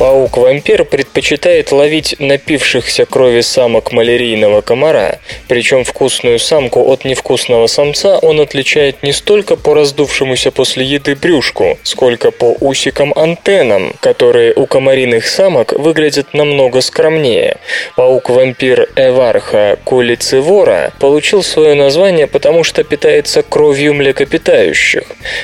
Паук-вампир 0.00 0.86
предпочитает 0.86 1.72
ловить 1.72 2.16
напившихся 2.18 3.04
крови 3.04 3.42
самок 3.42 3.92
малярийного 3.92 4.62
комара, 4.62 5.18
причем 5.46 5.84
вкусную 5.84 6.38
самку 6.38 6.90
от 6.90 7.04
невкусного 7.04 7.66
самца 7.66 8.16
он 8.16 8.40
отличает 8.40 9.02
не 9.02 9.12
столько 9.12 9.56
по 9.56 9.74
раздувшемуся 9.74 10.52
после 10.52 10.86
еды 10.86 11.14
брюшку, 11.14 11.78
сколько 11.82 12.30
по 12.30 12.56
усикам-антеннам, 12.60 13.92
которые 14.00 14.54
у 14.54 14.64
комариных 14.64 15.26
самок 15.26 15.74
выглядят 15.74 16.32
намного 16.32 16.80
скромнее. 16.80 17.58
Паук-вампир 17.94 18.88
Эварха 18.96 19.78
кулицевора 19.84 20.94
получил 20.98 21.42
свое 21.42 21.74
название, 21.74 22.26
потому 22.26 22.64
что 22.64 22.84
питается 22.84 23.42
кровью 23.42 23.92
млекопитающих. 23.92 25.02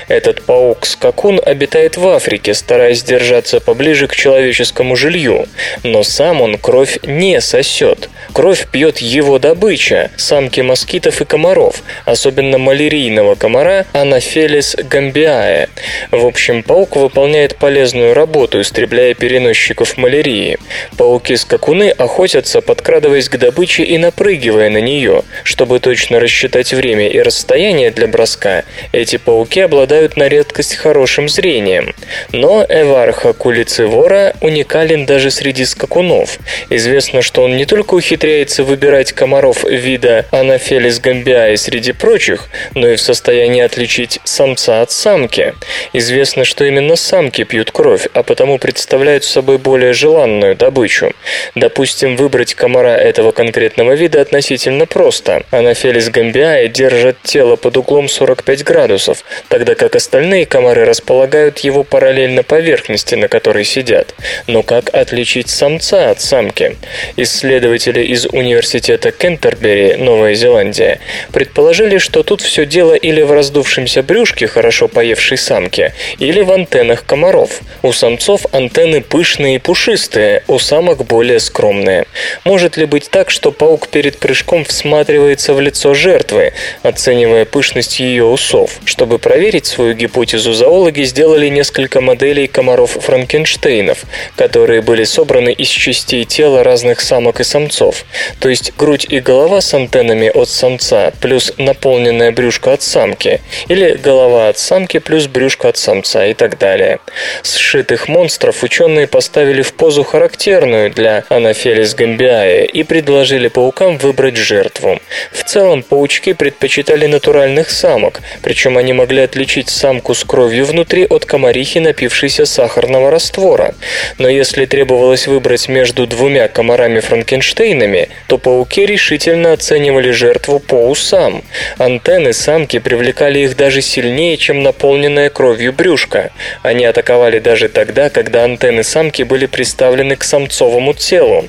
Этот 0.08 0.46
паук-скакун 0.46 1.42
обитает 1.44 1.98
в 1.98 2.08
Африке, 2.08 2.54
стараясь 2.54 3.02
держаться 3.02 3.60
поближе 3.60 4.06
к 4.06 4.16
человеку 4.16 4.45
человеческому 4.46 4.96
жилью, 4.96 5.46
но 5.82 6.02
сам 6.02 6.40
он 6.40 6.56
кровь 6.58 6.98
не 7.02 7.40
сосет. 7.40 8.08
Кровь 8.32 8.66
пьет 8.70 8.98
его 8.98 9.38
добыча, 9.38 10.10
самки 10.16 10.60
москитов 10.60 11.20
и 11.20 11.24
комаров, 11.24 11.82
особенно 12.04 12.58
малярийного 12.58 13.34
комара 13.34 13.86
Анафелис 13.92 14.76
гамбиае. 14.76 15.68
В 16.10 16.24
общем, 16.26 16.62
паук 16.62 16.96
выполняет 16.96 17.56
полезную 17.56 18.14
работу, 18.14 18.60
истребляя 18.60 19.14
переносчиков 19.14 19.96
малярии. 19.96 20.58
Пауки-скакуны 20.96 21.90
охотятся, 21.90 22.60
подкрадываясь 22.60 23.28
к 23.28 23.38
добыче 23.38 23.84
и 23.84 23.98
напрыгивая 23.98 24.70
на 24.70 24.80
нее. 24.80 25.22
Чтобы 25.44 25.80
точно 25.80 26.20
рассчитать 26.20 26.72
время 26.72 27.08
и 27.08 27.20
расстояние 27.20 27.90
для 27.90 28.06
броска, 28.06 28.64
эти 28.92 29.16
пауки 29.16 29.60
обладают 29.60 30.16
на 30.16 30.28
редкость 30.28 30.76
хорошим 30.76 31.28
зрением. 31.28 31.94
Но 32.32 32.64
Эварха 32.68 33.32
кулицевора 33.32 34.35
уникален 34.40 35.06
даже 35.06 35.30
среди 35.30 35.64
скакунов. 35.64 36.38
Известно, 36.70 37.22
что 37.22 37.42
он 37.42 37.56
не 37.56 37.64
только 37.64 37.94
ухитряется 37.94 38.64
выбирать 38.64 39.12
комаров 39.12 39.64
вида 39.64 40.26
Анафелис 40.30 41.00
гамбиаe 41.00 41.56
среди 41.56 41.92
прочих, 41.92 42.48
но 42.74 42.88
и 42.88 42.96
в 42.96 43.00
состоянии 43.00 43.62
отличить 43.62 44.20
самца 44.24 44.82
от 44.82 44.90
самки. 44.90 45.54
Известно, 45.92 46.44
что 46.44 46.64
именно 46.64 46.96
самки 46.96 47.44
пьют 47.44 47.70
кровь, 47.70 48.08
а 48.12 48.22
потому 48.22 48.58
представляют 48.58 49.24
собой 49.24 49.58
более 49.58 49.92
желанную 49.92 50.56
добычу. 50.56 51.12
Допустим, 51.54 52.16
выбрать 52.16 52.54
комара 52.54 52.96
этого 52.96 53.32
конкретного 53.32 53.92
вида 53.92 54.20
относительно 54.20 54.86
просто. 54.86 55.44
Анафелис 55.50 56.08
гамбиаe 56.10 56.68
держат 56.68 57.16
тело 57.22 57.56
под 57.56 57.76
углом 57.76 58.08
45 58.08 58.64
градусов, 58.64 59.24
тогда 59.48 59.74
как 59.74 59.96
остальные 59.96 60.46
комары 60.46 60.84
располагают 60.84 61.58
его 61.60 61.84
параллельно 61.84 62.42
поверхности, 62.42 63.14
на 63.14 63.28
которой 63.28 63.64
сидят. 63.64 64.14
Но 64.46 64.62
как 64.62 64.94
отличить 64.94 65.48
самца 65.48 66.10
от 66.10 66.20
самки? 66.20 66.76
Исследователи 67.16 68.02
из 68.02 68.26
университета 68.26 69.10
Кентербери, 69.10 69.96
Новая 69.96 70.34
Зеландия, 70.34 71.00
предположили, 71.32 71.98
что 71.98 72.22
тут 72.22 72.40
все 72.40 72.66
дело 72.66 72.94
или 72.94 73.22
в 73.22 73.32
раздувшемся 73.32 74.02
брюшке 74.02 74.46
хорошо 74.46 74.88
поевшей 74.88 75.38
самки, 75.38 75.92
или 76.18 76.40
в 76.40 76.52
антеннах 76.52 77.04
комаров. 77.04 77.60
У 77.82 77.92
самцов 77.92 78.46
антенны 78.52 79.00
пышные 79.00 79.56
и 79.56 79.58
пушистые, 79.58 80.42
у 80.48 80.58
самок 80.58 81.04
более 81.06 81.40
скромные. 81.40 82.06
Может 82.44 82.76
ли 82.76 82.86
быть 82.86 83.10
так, 83.10 83.30
что 83.30 83.52
паук 83.52 83.88
перед 83.88 84.18
прыжком 84.18 84.64
всматривается 84.64 85.54
в 85.54 85.60
лицо 85.60 85.94
жертвы, 85.94 86.52
оценивая 86.82 87.44
пышность 87.44 88.00
ее 88.00 88.24
усов? 88.24 88.78
Чтобы 88.84 89.18
проверить 89.18 89.66
свою 89.66 89.94
гипотезу, 89.94 90.52
зоологи 90.52 91.02
сделали 91.02 91.48
несколько 91.48 92.00
моделей 92.00 92.46
комаров 92.46 92.92
Франкенштейнов, 92.92 94.04
которые 94.36 94.82
были 94.82 95.04
собраны 95.04 95.52
из 95.52 95.68
частей 95.68 96.24
тела 96.24 96.62
разных 96.64 97.00
самок 97.00 97.40
и 97.40 97.44
самцов, 97.44 98.04
то 98.40 98.48
есть 98.48 98.72
грудь 98.76 99.06
и 99.08 99.20
голова 99.20 99.60
с 99.60 99.74
антеннами 99.74 100.28
от 100.28 100.48
самца 100.48 101.12
плюс 101.20 101.52
наполненное 101.58 102.32
брюшко 102.32 102.72
от 102.72 102.82
самки, 102.82 103.40
или 103.68 103.94
голова 103.94 104.48
от 104.48 104.58
самки 104.58 104.98
плюс 104.98 105.26
брюшко 105.26 105.68
от 105.68 105.76
самца 105.76 106.26
и 106.26 106.34
так 106.34 106.58
далее. 106.58 106.98
Сшитых 107.42 108.08
монстров 108.08 108.62
ученые 108.62 109.06
поставили 109.06 109.62
в 109.62 109.72
позу 109.74 110.04
характерную 110.04 110.90
для 110.90 111.24
Анафелис 111.28 111.94
гамбиае 111.94 112.66
и 112.66 112.82
предложили 112.82 113.48
паукам 113.48 113.98
выбрать 113.98 114.36
жертву. 114.36 115.00
В 115.32 115.44
целом 115.44 115.82
паучки 115.82 116.32
предпочитали 116.32 117.06
натуральных 117.06 117.70
самок, 117.70 118.20
причем 118.42 118.78
они 118.78 118.92
могли 118.92 119.22
отличить 119.22 119.68
самку 119.68 120.14
с 120.14 120.24
кровью 120.24 120.64
внутри 120.64 121.06
от 121.06 121.24
комарихи, 121.24 121.78
напившейся 121.78 122.46
сахарного 122.46 123.10
раствора. 123.10 123.74
Но 124.18 124.28
если 124.28 124.66
требовалось 124.66 125.26
выбрать 125.26 125.68
между 125.68 126.06
двумя 126.06 126.48
комарами-франкенштейнами, 126.48 128.08
то 128.26 128.38
пауки 128.38 128.86
решительно 128.86 129.52
оценивали 129.52 130.10
жертву 130.10 130.58
по 130.58 130.88
усам. 130.88 131.42
Антенны 131.78 132.32
самки 132.32 132.78
привлекали 132.78 133.40
их 133.40 133.56
даже 133.56 133.82
сильнее, 133.82 134.36
чем 134.36 134.62
наполненная 134.62 135.30
кровью 135.30 135.72
брюшко. 135.72 136.30
Они 136.62 136.84
атаковали 136.84 137.38
даже 137.38 137.68
тогда, 137.68 138.10
когда 138.10 138.44
антенны 138.44 138.82
самки 138.82 139.22
были 139.22 139.46
приставлены 139.46 140.16
к 140.16 140.24
самцовому 140.24 140.94
телу. 140.94 141.46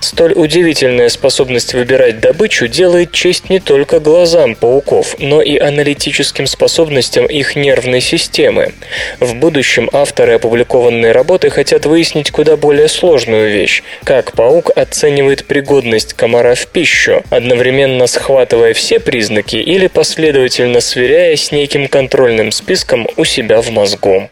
Столь 0.00 0.32
удивительная 0.34 1.08
способность 1.08 1.74
выбирать 1.74 2.20
добычу 2.20 2.68
делает 2.68 3.12
честь 3.12 3.50
не 3.50 3.60
только 3.60 4.00
глазам 4.00 4.54
пауков, 4.54 5.16
но 5.18 5.42
и 5.42 5.58
аналитическим 5.58 6.46
способностям 6.46 7.26
их 7.26 7.56
нервной 7.56 8.00
системы. 8.00 8.72
В 9.18 9.34
будущем 9.34 9.88
авторы 9.92 10.34
опубликованной 10.34 11.12
работы 11.12 11.50
хотят 11.50 11.79
выяснить 11.86 12.30
куда 12.30 12.56
более 12.56 12.88
сложную 12.88 13.50
вещь– 13.50 13.82
как 14.04 14.32
паук 14.32 14.70
оценивает 14.74 15.44
пригодность 15.44 16.14
комара 16.14 16.54
в 16.54 16.66
пищу, 16.66 17.22
одновременно 17.30 18.06
схватывая 18.06 18.74
все 18.74 18.98
признаки 18.98 19.56
или 19.56 19.86
последовательно 19.86 20.80
сверяя 20.80 21.36
с 21.36 21.52
неким 21.52 21.88
контрольным 21.88 22.50
списком 22.50 23.06
у 23.16 23.24
себя 23.24 23.60
в 23.62 23.70
мозгу. 23.70 24.28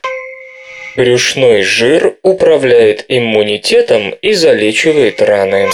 Брюшной 0.97 1.63
жир 1.63 2.17
управляет 2.23 3.05
иммунитетом 3.09 4.11
и 4.21 4.33
залечивает 4.33 5.23
раны. 5.23 5.69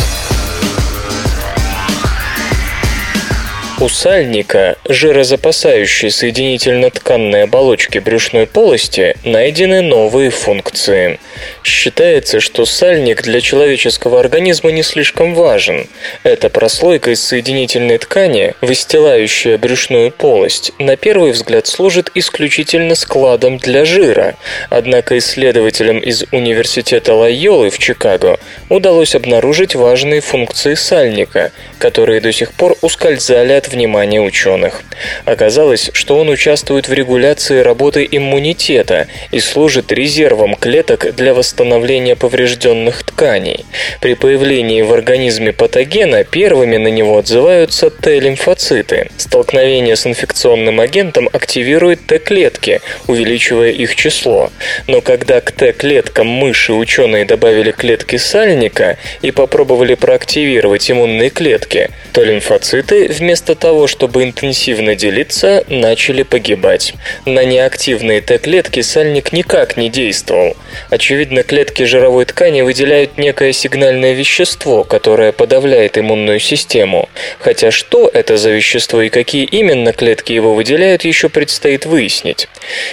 У 3.84 3.88
сальника, 3.90 4.78
жирозапасающей 4.88 6.10
соединительно-тканной 6.10 7.42
оболочки 7.42 7.98
брюшной 7.98 8.46
полости, 8.46 9.14
найдены 9.24 9.82
новые 9.82 10.30
функции. 10.30 11.20
Считается, 11.62 12.40
что 12.40 12.64
сальник 12.64 13.20
для 13.20 13.42
человеческого 13.42 14.20
организма 14.20 14.72
не 14.72 14.82
слишком 14.82 15.34
важен. 15.34 15.86
Эта 16.22 16.48
прослойка 16.48 17.10
из 17.10 17.22
соединительной 17.22 17.98
ткани, 17.98 18.54
выстилающая 18.62 19.58
брюшную 19.58 20.10
полость, 20.10 20.72
на 20.78 20.96
первый 20.96 21.32
взгляд 21.32 21.66
служит 21.66 22.10
исключительно 22.14 22.94
складом 22.94 23.58
для 23.58 23.84
жира. 23.84 24.34
Однако 24.70 25.18
исследователям 25.18 25.98
из 25.98 26.24
Университета 26.32 27.12
Лайолы 27.12 27.68
в 27.68 27.78
Чикаго 27.78 28.38
удалось 28.70 29.14
обнаружить 29.14 29.74
важные 29.74 30.22
функции 30.22 30.72
сальника, 30.72 31.52
которые 31.78 32.22
до 32.22 32.32
сих 32.32 32.54
пор 32.54 32.78
ускользали 32.80 33.52
от 33.52 33.73
внимания 33.74 34.20
ученых. 34.20 34.82
Оказалось, 35.24 35.90
что 35.92 36.18
он 36.18 36.28
участвует 36.28 36.88
в 36.88 36.92
регуляции 36.92 37.60
работы 37.60 38.08
иммунитета 38.10 39.08
и 39.30 39.40
служит 39.40 39.92
резервом 39.92 40.54
клеток 40.54 41.14
для 41.14 41.34
восстановления 41.34 42.16
поврежденных 42.16 43.02
тканей. 43.04 43.64
При 44.00 44.14
появлении 44.14 44.82
в 44.82 44.92
организме 44.92 45.52
патогена 45.52 46.24
первыми 46.24 46.76
на 46.76 46.88
него 46.88 47.18
отзываются 47.18 47.90
Т-лимфоциты. 47.90 49.10
Столкновение 49.16 49.96
с 49.96 50.06
инфекционным 50.06 50.80
агентом 50.80 51.28
активирует 51.32 52.06
Т-клетки, 52.06 52.80
увеличивая 53.06 53.70
их 53.70 53.96
число. 53.96 54.50
Но 54.86 55.00
когда 55.00 55.40
к 55.40 55.52
Т-клеткам 55.52 56.26
мыши 56.26 56.72
ученые 56.72 57.24
добавили 57.24 57.72
клетки 57.72 58.16
сальника 58.16 58.96
и 59.22 59.30
попробовали 59.30 59.94
проактивировать 59.94 60.90
иммунные 60.90 61.30
клетки, 61.30 61.90
то 62.12 62.22
лимфоциты 62.22 63.08
вместо 63.08 63.54
того, 63.64 63.86
чтобы 63.86 64.24
интенсивно 64.24 64.94
делиться, 64.94 65.64
начали 65.68 66.22
погибать. 66.22 66.92
На 67.24 67.46
неактивные 67.46 68.20
Т-клетки 68.20 68.82
сальник 68.82 69.32
никак 69.32 69.78
не 69.78 69.88
действовал. 69.88 70.54
Очевидно, 70.90 71.42
клетки 71.44 71.84
жировой 71.84 72.26
ткани 72.26 72.60
выделяют 72.60 73.16
некое 73.16 73.54
сигнальное 73.54 74.12
вещество, 74.12 74.84
которое 74.84 75.32
подавляет 75.32 75.96
иммунную 75.96 76.40
систему. 76.40 77.08
Хотя 77.38 77.70
что 77.70 78.10
это 78.12 78.36
за 78.36 78.50
вещество 78.50 79.00
и 79.00 79.08
какие 79.08 79.44
именно 79.44 79.94
клетки 79.94 80.34
его 80.34 80.52
выделяют, 80.52 81.06
еще 81.06 81.30
предстоит 81.30 81.86
выяснить. 81.86 82.48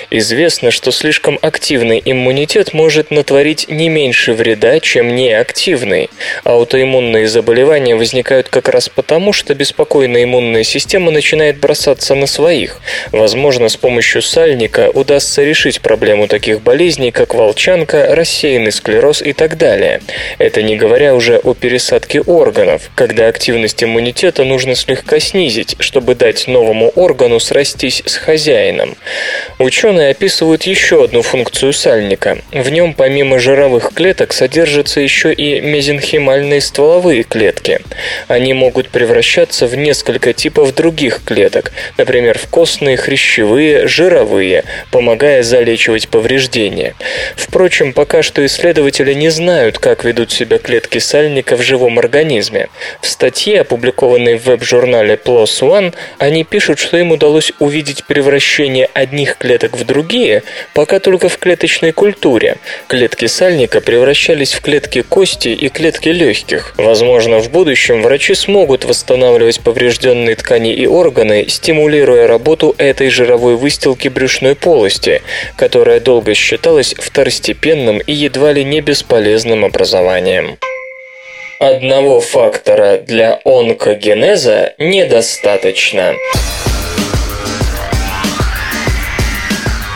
Известно, 0.10 0.72
что 0.72 0.92
слишком 0.92 1.38
активный 1.42 2.02
иммунитет 2.06 2.74
может 2.74 3.12
натворить 3.12 3.68
не 3.68 3.90
меньше 3.90 4.32
вреда, 4.32 4.80
чем 4.80 5.16
неактивный. 5.16 6.10
Аутоиммунные 6.46 7.28
заболевания 7.28 7.98
возникают 7.98 8.48
как 8.48 8.70
раз 8.70 8.88
потому, 8.88 9.34
что 9.34 9.54
беспокойная 9.54 10.24
иммунная 10.52 10.64
система 10.64 11.12
начинает 11.12 11.60
бросаться 11.60 12.14
на 12.14 12.28
своих. 12.28 12.82
Возможно, 13.12 13.70
с 13.70 13.78
помощью 13.78 14.22
сальника 14.22 14.90
удастся 14.94 15.44
решить 15.44 15.80
проблему 15.80 16.28
таких 16.28 16.62
болезней, 16.62 17.12
как 17.12 17.34
волчанка, 17.34 18.14
рассеянный 18.14 18.74
склероз 18.74 19.22
и 19.22 19.32
так 19.32 19.58
далее. 19.58 20.02
Это 20.40 20.62
не 20.62 20.76
говоря 20.76 21.16
уже 21.16 21.38
о 21.38 21.54
пересадке 21.54 22.20
органов, 22.20 22.90
когда 22.96 23.28
активность 23.28 23.82
иммунитета 23.82 24.44
нужно 24.44 24.76
слегка 24.76 25.20
снизить, 25.22 25.78
чтобы 25.80 26.16
дать 26.16 26.48
новому 26.48 26.90
органу 26.90 27.40
срастись 27.40 28.04
с 28.06 28.18
хозяином. 28.18 28.98
Ученые 29.58 30.10
описывают 30.10 30.64
еще 30.64 31.06
одну 31.06 31.22
функцию 31.22 31.72
сальника. 31.72 32.40
В 32.52 32.70
нем 32.70 32.94
помимо 32.94 33.40
жировых 33.40 33.94
клеток 33.94 34.34
содержатся 34.34 35.00
еще 35.00 35.34
и 35.34 35.62
мезенхимальные 35.62 36.60
стволовые 36.60 37.24
клетки. 37.24 37.80
Они 38.28 38.54
могут 38.54 38.90
превращаться 38.90 39.66
в 39.66 39.76
несколько 39.76 40.34
типов 40.42 40.74
других 40.74 41.22
клеток, 41.24 41.72
например, 41.98 42.40
в 42.40 42.48
костные, 42.48 42.98
хрящевые, 42.98 43.88
жировые, 43.88 44.64
помогая 44.90 45.44
залечивать 45.44 46.10
повреждения. 46.10 46.96
Впрочем, 47.36 47.94
пока 47.94 48.24
что 48.24 48.44
исследователи 48.44 49.14
не 49.14 49.30
знают, 49.30 49.78
как 49.78 50.04
ведут 50.04 50.32
себя 50.32 50.58
клетки 50.58 50.98
сальника 50.98 51.56
в 51.56 51.62
живом 51.62 52.00
организме. 52.00 52.70
В 53.02 53.08
статье, 53.08 53.62
опубликованной 53.62 54.40
в 54.40 54.46
веб-журнале 54.46 55.14
PLOS 55.14 55.62
ONE, 55.62 55.94
они 56.18 56.44
пишут, 56.44 56.80
что 56.80 56.98
им 56.98 57.12
удалось 57.12 57.52
увидеть 57.60 58.06
превращение 58.06 58.90
одних 58.96 59.38
клеток 59.38 59.78
в 59.78 59.86
другие, 59.86 60.42
пока 60.74 61.00
только 61.00 61.30
в 61.30 61.38
клеточной 61.38 61.92
культуре. 61.92 62.58
Клетки 62.88 63.28
сальника 63.28 63.80
превращались 63.80 64.54
в 64.54 64.62
клетки 64.62 65.04
кости 65.04 65.50
и 65.50 65.70
клетки 65.70 66.10
легких. 66.10 66.74
Возможно, 66.78 67.38
в 67.38 67.52
будущем 67.52 68.02
врачи 68.02 68.34
смогут 68.34 68.86
восстанавливать 68.86 69.60
поврежденные 69.60 70.31
ткани 70.36 70.74
и 70.74 70.88
органы, 70.88 71.46
стимулируя 71.48 72.28
работу 72.28 72.76
этой 72.78 73.10
жировой 73.10 73.56
выстилки 73.56 74.08
брюшной 74.08 74.56
полости, 74.56 75.22
которая 75.56 76.00
долго 76.00 76.34
считалась 76.34 76.94
второстепенным 76.98 78.00
и 78.00 78.14
едва 78.14 78.52
ли 78.52 78.64
не 78.64 78.82
бесполезным 78.82 79.66
образованием. 79.66 80.58
Одного 81.60 82.22
фактора 82.22 82.98
для 82.98 83.40
онкогенеза 83.46 84.74
недостаточно. 84.80 86.16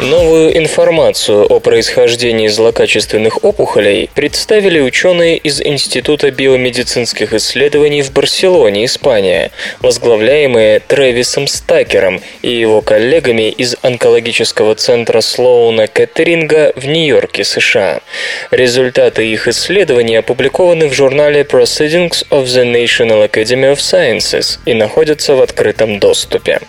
Новую 0.02 0.58
информацию 0.58 1.46
о 1.46 1.62
происхождении 1.62 2.50
злокачественных 2.50 3.46
опухолей 3.46 4.10
представили 4.14 4.82
ученые 4.82 5.38
из 5.38 5.62
Института 5.62 6.32
биомедицинских 6.32 7.34
исследований 7.34 8.02
в 8.02 8.12
Барселоне, 8.12 8.86
Испания, 8.86 9.52
возглавляемые 9.80 10.82
Трэвисом 10.82 11.48
Стакером 11.48 12.22
и 12.42 12.54
его 12.54 12.82
коллегами 12.82 13.50
из 13.50 13.78
онкологического 13.84 14.76
центра 14.76 15.22
Слоуна 15.22 15.88
Кеттеринга 15.88 16.74
в 16.76 16.86
Нью-Йорке, 16.86 17.46
США. 17.46 18.02
Результаты 18.52 19.26
их 19.26 19.48
исследований 19.48 20.18
опубликованы 20.18 20.90
в 20.90 20.94
журнале 20.94 21.44
Proceedings 21.44 22.28
of 22.32 22.44
the 22.44 22.66
National 22.66 23.26
Academy 23.32 23.74
of 23.74 23.78
Sciences 23.78 24.60
и 24.66 24.74
находятся 24.74 25.36
в 25.36 25.42
открытом 25.42 26.00
доступе. 26.00 26.60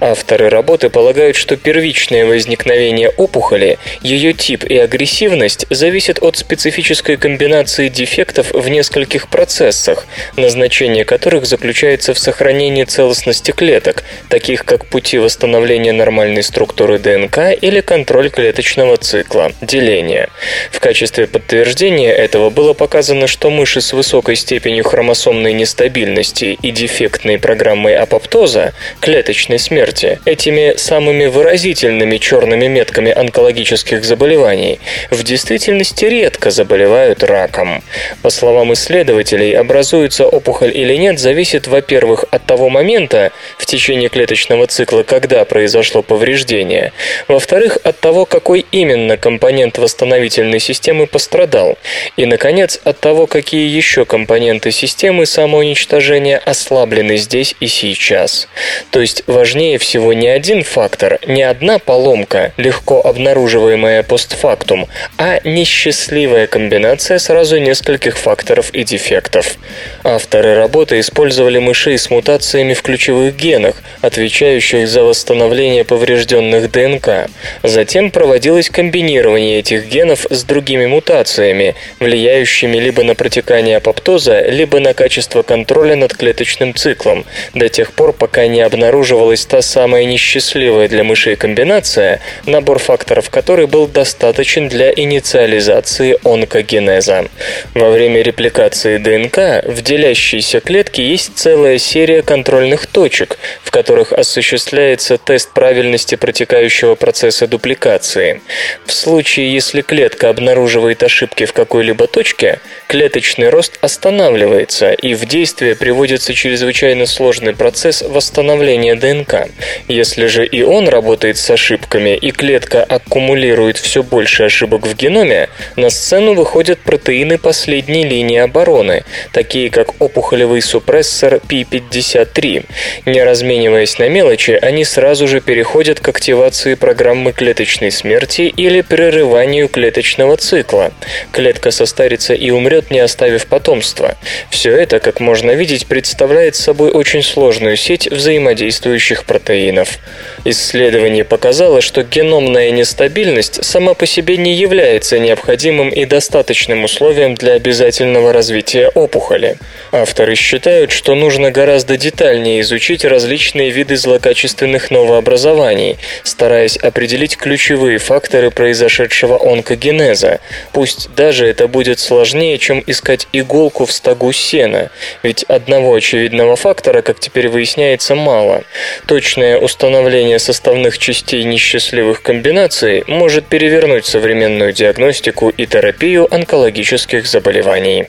Авторы 0.00 0.50
работы 0.50 0.90
полагают, 0.90 1.36
что 1.36 1.56
первичное 1.56 2.26
возникновение 2.26 2.73
возникновения 2.74 3.08
опухоли, 3.10 3.78
ее 4.02 4.32
тип 4.32 4.64
и 4.64 4.76
агрессивность 4.76 5.66
зависят 5.70 6.22
от 6.22 6.36
специфической 6.36 7.16
комбинации 7.16 7.88
дефектов 7.88 8.52
в 8.52 8.68
нескольких 8.68 9.28
процессах, 9.28 10.06
назначение 10.36 11.04
которых 11.04 11.46
заключается 11.46 12.14
в 12.14 12.18
сохранении 12.18 12.84
целостности 12.84 13.52
клеток, 13.52 14.04
таких 14.28 14.64
как 14.64 14.86
пути 14.86 15.18
восстановления 15.18 15.92
нормальной 15.92 16.42
структуры 16.42 16.98
ДНК 16.98 17.38
или 17.60 17.80
контроль 17.80 18.30
клеточного 18.30 18.96
цикла– 18.96 19.52
деления. 19.60 20.28
В 20.70 20.80
качестве 20.80 21.26
подтверждения 21.26 22.12
этого 22.12 22.50
было 22.50 22.72
показано, 22.72 23.26
что 23.26 23.50
мыши 23.50 23.80
с 23.80 23.92
высокой 23.92 24.36
степенью 24.36 24.84
хромосомной 24.84 25.52
нестабильности 25.52 26.58
и 26.60 26.70
дефектной 26.70 27.38
программой 27.38 27.96
апоптоза– 27.96 28.72
клеточной 29.00 29.58
смерти– 29.58 30.18
этими 30.24 30.74
самыми 30.76 31.26
выразительными 31.26 32.18
черными 32.18 32.63
метками 32.66 33.10
онкологических 33.12 34.04
заболеваний 34.04 34.80
в 35.10 35.22
действительности 35.22 36.04
редко 36.04 36.50
заболевают 36.50 37.22
раком. 37.22 37.82
По 38.22 38.30
словам 38.30 38.72
исследователей, 38.72 39.56
образуется 39.56 40.26
опухоль 40.26 40.76
или 40.76 40.96
нет 40.96 41.18
зависит, 41.18 41.66
во-первых, 41.66 42.24
от 42.30 42.44
того 42.46 42.68
момента 42.68 43.32
в 43.58 43.66
течение 43.66 44.08
клеточного 44.08 44.66
цикла, 44.66 45.02
когда 45.02 45.44
произошло 45.44 46.02
повреждение, 46.02 46.92
во-вторых, 47.28 47.78
от 47.84 48.00
того, 48.00 48.24
какой 48.24 48.66
именно 48.72 49.16
компонент 49.16 49.78
восстановительной 49.78 50.60
системы 50.60 51.06
пострадал, 51.06 51.78
и, 52.16 52.26
наконец, 52.26 52.80
от 52.84 53.00
того, 53.00 53.26
какие 53.26 53.68
еще 53.68 54.04
компоненты 54.04 54.70
системы 54.70 55.26
самоуничтожения 55.26 56.38
ослаблены 56.38 57.16
здесь 57.16 57.54
и 57.60 57.66
сейчас. 57.66 58.48
То 58.90 59.00
есть 59.00 59.24
важнее 59.26 59.78
всего 59.78 60.12
не 60.12 60.28
один 60.28 60.62
фактор, 60.62 61.18
не 61.26 61.42
одна 61.42 61.78
поломка, 61.78 62.52
легко 62.56 63.00
обнаруживаемая 63.00 64.02
постфактум, 64.02 64.88
а 65.18 65.40
несчастливая 65.44 66.46
комбинация 66.46 67.18
сразу 67.18 67.58
нескольких 67.58 68.16
факторов 68.16 68.70
и 68.72 68.84
дефектов. 68.84 69.56
Авторы 70.02 70.54
работы 70.54 71.00
использовали 71.00 71.58
мышей 71.58 71.98
с 71.98 72.10
мутациями 72.10 72.74
в 72.74 72.82
ключевых 72.82 73.36
генах, 73.36 73.76
отвечающих 74.00 74.88
за 74.88 75.02
восстановление 75.02 75.84
поврежденных 75.84 76.70
ДНК. 76.70 77.28
Затем 77.62 78.10
проводилось 78.10 78.70
комбинирование 78.70 79.58
этих 79.58 79.86
генов 79.86 80.26
с 80.30 80.44
другими 80.44 80.86
мутациями, 80.86 81.74
влияющими 82.00 82.76
либо 82.78 83.02
на 83.02 83.14
протекание 83.14 83.78
апоптоза, 83.78 84.40
либо 84.42 84.80
на 84.80 84.94
качество 84.94 85.42
контроля 85.42 85.96
над 85.96 86.14
клеточным 86.14 86.74
циклом, 86.74 87.24
до 87.54 87.68
тех 87.68 87.92
пор, 87.92 88.12
пока 88.12 88.46
не 88.46 88.60
обнаруживалась 88.60 89.44
та 89.46 89.62
самая 89.62 90.04
несчастливая 90.04 90.88
для 90.88 91.04
мышей 91.04 91.36
комбинация, 91.36 92.20
набор 92.46 92.78
факторов 92.78 93.30
которой 93.30 93.66
был 93.66 93.86
достаточен 93.86 94.68
для 94.68 94.92
инициализации 94.92 96.18
онкогенеза. 96.24 97.26
Во 97.74 97.90
время 97.90 98.22
репликации 98.22 98.98
ДНК 98.98 99.64
в 99.66 99.82
делящейся 99.82 100.60
клетке 100.60 101.04
есть 101.04 101.32
целая 101.36 101.78
серия 101.78 102.22
контрольных 102.22 102.86
точек, 102.86 103.38
в 103.62 103.70
которых 103.70 104.12
осуществляется 104.12 105.18
тест 105.18 105.52
правильности 105.52 106.14
протекающего 106.14 106.94
процесса 106.94 107.46
дупликации. 107.46 108.40
В 108.86 108.92
случае, 108.92 109.52
если 109.52 109.80
клетка 109.80 110.28
обнаруживает 110.28 111.02
ошибки 111.02 111.44
в 111.44 111.52
какой-либо 111.52 112.06
точке, 112.06 112.60
клеточный 112.86 113.48
рост 113.48 113.78
останавливается 113.80 114.92
и 114.92 115.14
в 115.14 115.26
действие 115.26 115.74
приводится 115.74 116.34
чрезвычайно 116.34 117.06
сложный 117.06 117.54
процесс 117.54 118.02
восстановления 118.02 118.94
ДНК. 118.94 119.48
Если 119.88 120.26
же 120.26 120.46
и 120.46 120.62
он 120.62 120.88
работает 120.88 121.38
с 121.38 121.50
ошибками 121.50 122.16
и 122.16 122.30
клетка 122.34 122.82
аккумулирует 122.82 123.78
все 123.78 124.02
больше 124.02 124.44
ошибок 124.44 124.86
в 124.86 124.94
геноме, 124.94 125.48
на 125.76 125.90
сцену 125.90 126.34
выходят 126.34 126.78
протеины 126.78 127.38
последней 127.38 128.04
линии 128.04 128.38
обороны, 128.38 129.04
такие 129.32 129.70
как 129.70 130.00
опухолевый 130.00 130.60
супрессор 130.60 131.34
P53. 131.36 132.66
Не 133.06 133.22
размениваясь 133.22 133.98
на 133.98 134.08
мелочи, 134.08 134.58
они 134.60 134.84
сразу 134.84 135.28
же 135.28 135.40
переходят 135.40 136.00
к 136.00 136.08
активации 136.08 136.74
программы 136.74 137.32
клеточной 137.32 137.90
смерти 137.90 138.52
или 138.56 138.80
прерыванию 138.80 139.68
клеточного 139.68 140.36
цикла. 140.36 140.92
Клетка 141.32 141.70
состарится 141.70 142.34
и 142.34 142.50
умрет, 142.50 142.90
не 142.90 143.00
оставив 143.00 143.46
потомства. 143.46 144.16
Все 144.50 144.74
это, 144.76 145.00
как 145.00 145.20
можно 145.20 145.52
видеть, 145.52 145.86
представляет 145.86 146.56
собой 146.56 146.90
очень 146.90 147.22
сложную 147.22 147.76
сеть 147.76 148.08
взаимодействующих 148.10 149.24
протеинов. 149.24 149.98
Исследование 150.44 151.24
показало, 151.24 151.80
что 151.80 152.04
геномная 152.24 152.70
нестабильность 152.70 153.62
сама 153.62 153.92
по 153.92 154.06
себе 154.06 154.38
не 154.38 154.54
является 154.54 155.18
необходимым 155.18 155.90
и 155.90 156.06
достаточным 156.06 156.84
условием 156.84 157.34
для 157.34 157.52
обязательного 157.52 158.32
развития 158.32 158.88
опухоли. 158.88 159.58
Авторы 159.92 160.34
считают, 160.34 160.90
что 160.90 161.14
нужно 161.14 161.50
гораздо 161.50 161.98
детальнее 161.98 162.62
изучить 162.62 163.04
различные 163.04 163.68
виды 163.68 163.96
злокачественных 163.96 164.90
новообразований, 164.90 165.98
стараясь 166.22 166.78
определить 166.78 167.36
ключевые 167.36 167.98
факторы 167.98 168.50
произошедшего 168.50 169.38
онкогенеза. 169.52 170.40
Пусть 170.72 171.10
даже 171.14 171.46
это 171.46 171.68
будет 171.68 171.98
сложнее, 171.98 172.56
чем 172.56 172.82
искать 172.86 173.28
иголку 173.32 173.84
в 173.84 173.92
стогу 173.92 174.32
сена, 174.32 174.90
ведь 175.22 175.42
одного 175.42 175.94
очевидного 175.94 176.56
фактора, 176.56 177.02
как 177.02 177.20
теперь 177.20 177.48
выясняется, 177.48 178.14
мало. 178.14 178.64
Точное 179.06 179.58
установление 179.58 180.38
составных 180.38 180.96
частей 180.98 181.44
несчастливых 181.44 182.13
комбинаций 182.22 183.04
может 183.06 183.46
перевернуть 183.46 184.04
современную 184.04 184.72
диагностику 184.72 185.48
и 185.48 185.66
терапию 185.66 186.32
онкологических 186.32 187.26
заболеваний. 187.26 188.06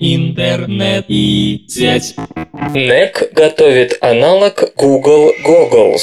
Интернет 0.00 1.04
и 1.08 1.64
сеть. 1.68 2.14
NEC 2.74 3.32
готовит 3.32 3.98
аналог 4.00 4.72
Google 4.76 5.32
Goggles. 5.44 6.02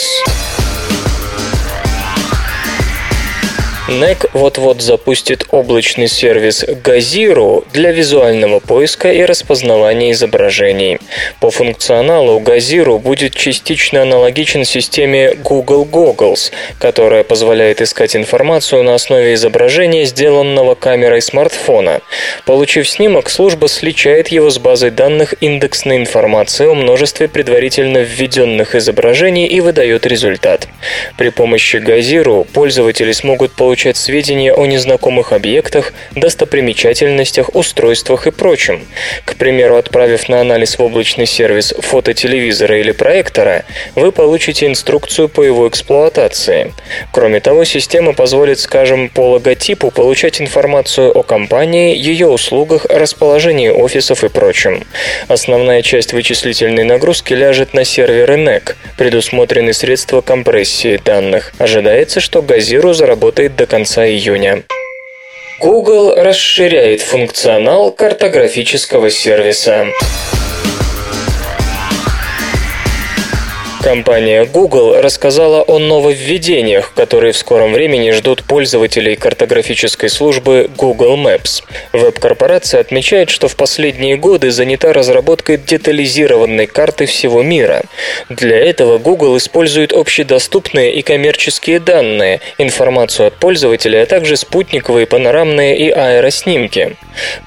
NEC 3.92 4.30
вот-вот 4.34 4.82
запустит 4.82 5.46
облачный 5.52 6.08
сервис 6.08 6.64
Gaziro 6.64 7.66
для 7.74 7.92
визуального 7.92 8.60
поиска 8.60 9.12
и 9.12 9.24
распознавания 9.26 10.12
изображений. 10.12 10.98
По 11.42 11.52
функционалу 11.52 12.40
Gaziro 12.40 13.00
будет 13.00 13.36
частично 13.36 14.04
аналогичен 14.04 14.64
системе 14.64 15.34
Google 15.34 15.86
Goggles, 15.86 16.52
которая 16.80 17.24
позволяет 17.24 17.82
искать 17.82 18.16
информацию 18.16 18.84
на 18.84 18.96
основе 18.96 19.34
изображения, 19.34 20.06
сделанного 20.06 20.76
камерой 20.76 21.22
смартфона. 21.22 22.00
Получив 22.46 22.90
снимок, 22.90 23.30
служба 23.30 23.68
сличает 23.68 24.30
его 24.30 24.50
с 24.50 24.58
базой 24.58 24.92
данных 24.92 25.36
индексной 25.42 25.98
информации 25.98 26.68
о 26.68 26.76
множестве 26.76 27.28
предварительно 27.28 28.00
введенных 28.00 28.74
изображений 28.76 29.48
и 29.48 29.60
выдает 29.60 30.06
результат. 30.06 30.68
При 31.18 31.30
помощи 31.30 31.76
Gaziro 31.76 32.46
пользователи 32.46 33.12
смогут 33.12 33.52
получить 33.52 33.81
получать 33.82 33.98
сведения 33.98 34.54
о 34.54 34.68
незнакомых 34.68 35.34
объектах, 35.34 35.92
достопримечательностях, 36.16 37.56
устройствах 37.56 38.28
и 38.28 38.32
прочем. 38.32 38.86
К 39.26 39.36
примеру, 39.36 39.76
отправив 39.76 40.30
на 40.30 40.40
анализ 40.42 40.78
в 40.78 40.84
облачный 40.84 41.26
сервис 41.26 41.74
фото 41.80 42.14
телевизора 42.14 42.80
или 42.80 42.92
проектора, 42.92 43.66
вы 43.96 44.12
получите 44.12 44.68
инструкцию 44.68 45.30
по 45.30 45.42
его 45.42 45.68
эксплуатации. 45.68 46.74
Кроме 47.12 47.40
того, 47.40 47.64
система 47.64 48.14
позволит, 48.14 48.60
скажем, 48.60 49.10
по 49.10 49.32
логотипу 49.32 49.90
получать 49.90 50.42
информацию 50.42 51.12
о 51.12 51.24
компании, 51.24 51.98
ее 51.98 52.28
услугах, 52.28 52.86
расположении 52.86 53.70
офисов 53.70 54.24
и 54.24 54.30
прочем. 54.30 54.84
Основная 55.28 55.82
часть 55.82 56.14
вычислительной 56.14 56.84
нагрузки 56.84 57.34
ляжет 57.34 57.74
на 57.74 57.84
серверы 57.84 58.36
NEC. 58.36 58.76
Предусмотрены 58.96 59.74
средства 59.74 60.22
компрессии 60.22 61.02
данных. 61.04 61.52
Ожидается, 61.58 62.20
что 62.20 62.44
Газиру 62.44 62.94
заработает 62.94 63.56
до 63.56 63.71
конца 63.72 64.06
июня. 64.06 64.64
Google 65.58 66.16
расширяет 66.16 67.00
функционал 67.02 67.92
картографического 67.94 69.10
сервиса. 69.10 69.88
Компания 73.82 74.46
Google 74.46 75.02
рассказала 75.02 75.64
о 75.64 75.80
нововведениях, 75.80 76.94
которые 76.94 77.34
в 77.34 77.38
скором 77.38 77.74
времени 77.74 78.12
ждут 78.12 78.44
пользователей 78.44 79.16
картографической 79.16 80.08
службы 80.08 80.70
Google 80.78 81.18
Maps. 81.18 81.64
Веб-корпорация 81.92 82.80
отмечает, 82.80 83.32
что 83.32 83.48
в 83.48 83.56
последние 83.56 84.18
годы 84.18 84.52
занята 84.52 84.94
разработкой 84.94 85.58
детализированной 85.58 86.68
карты 86.68 87.08
всего 87.08 87.42
мира. 87.42 87.82
Для 88.30 88.58
этого 88.58 89.00
Google 89.00 89.38
использует 89.38 89.94
общедоступные 89.94 90.94
и 90.94 91.02
коммерческие 91.02 91.80
данные, 91.80 92.40
информацию 92.60 93.28
от 93.28 93.34
пользователей, 93.38 94.04
а 94.04 94.06
также 94.06 94.38
спутниковые, 94.38 95.08
панорамные 95.08 95.76
и 95.76 95.90
аэроснимки. 95.90 96.98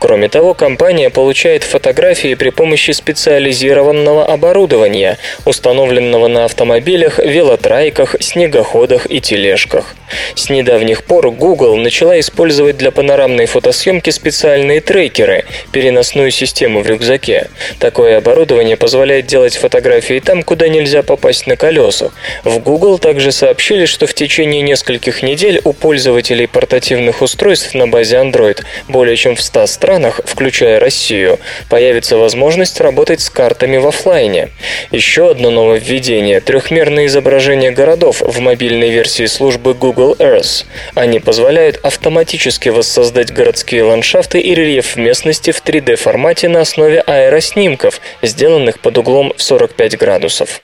Кроме 0.01 0.29
того, 0.29 0.55
компания 0.55 1.11
получает 1.11 1.63
фотографии 1.63 2.35
при 2.35 2.51
помощи 2.51 2.91
специализированного 2.91 4.27
оборудования, 4.27 5.19
установленного 5.47 6.24
основана 6.25 6.35
на 6.35 6.45
автомобилях, 6.45 7.19
велотрайках, 7.19 8.17
снегоходах 8.21 9.07
и 9.11 9.21
тележках. 9.21 9.95
С 10.35 10.51
недавних 10.51 11.05
пор 11.05 11.31
Google 11.31 11.77
начала 11.77 12.19
использовать 12.19 12.77
для 12.77 12.91
панорамной 12.91 13.47
фотосъемки 13.47 14.11
специальные 14.11 14.81
трекеры, 14.81 15.45
переносную 15.73 16.31
систему 16.31 16.83
в 16.83 16.87
рюкзаке. 16.87 17.49
Такое 17.79 18.19
оборудование 18.19 18.77
позволяет 18.77 19.27
делать 19.27 19.57
фотографии 19.57 20.21
там, 20.21 20.43
куда 20.43 20.69
нельзя 20.69 21.03
попасть 21.03 21.47
на 21.47 21.57
колесах. 21.57 22.13
В 22.45 22.59
Google 22.59 22.99
также 22.99 23.33
сообщили, 23.33 23.87
что 23.87 24.07
в 24.07 24.15
течение 24.15 24.63
нескольких 24.63 25.23
недель 25.23 25.61
у 25.65 25.73
пользователей 25.73 26.47
портативных 26.47 27.23
устройств 27.23 27.75
на 27.75 27.87
базе 27.87 28.17
Android 28.17 28.63
более 28.89 29.17
чем 29.17 29.35
в 29.37 29.43
100 29.43 29.67
странах, 29.67 30.21
включая 30.25 30.81
Россию, 30.81 31.39
появится 31.69 32.17
возможность 32.17 32.81
работать 32.81 33.21
с 33.21 33.31
картами 33.31 33.79
в 33.79 33.87
офлайне. 33.87 34.49
Еще 34.91 35.31
одно 35.31 35.51
нововведение– 35.51 36.14
трехмерное 36.41 37.07
изображение 37.07 37.71
городов 37.71 38.21
в 38.21 38.41
мобильной 38.41 38.91
версии 38.91 39.27
службы 39.27 39.75
Google 39.75 40.15
Earth. 40.19 40.65
Они 40.95 41.21
позволяют 41.21 41.81
автоматически 41.83 42.69
воссоздать 42.69 43.33
городские 43.33 43.85
ландшафты 43.85 44.41
и 44.41 44.55
рельеф 44.55 44.97
местности 44.97 45.51
в 45.51 45.63
3D-формате 45.63 46.49
на 46.49 46.61
основе 46.61 47.01
аэроснимков, 47.01 48.01
сделанных 48.23 48.81
под 48.81 48.99
углом 48.99 49.33
в 49.37 49.43
45 49.43 49.99
градусов. 49.99 50.63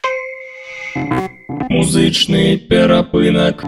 Музычный 1.69 2.57
перапынок. 2.59 3.65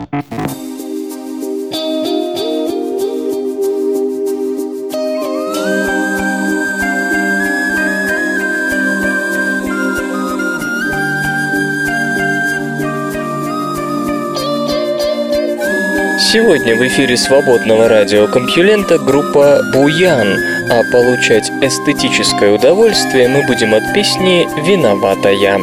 Сегодня 16.33 16.75
в 16.75 16.87
эфире 16.87 17.19
свободного 17.19 17.89
радиокомпьюлента 17.91 18.99
группа 18.99 19.61
«Буян», 19.71 20.35
а 20.71 20.83
получать 20.91 21.51
эстетическое 21.61 22.53
удовольствие 22.53 23.29
мы 23.29 23.47
будем 23.47 23.75
от 23.75 23.93
песни 23.93 24.49
«Виновата 24.67 25.29
я». 25.29 25.59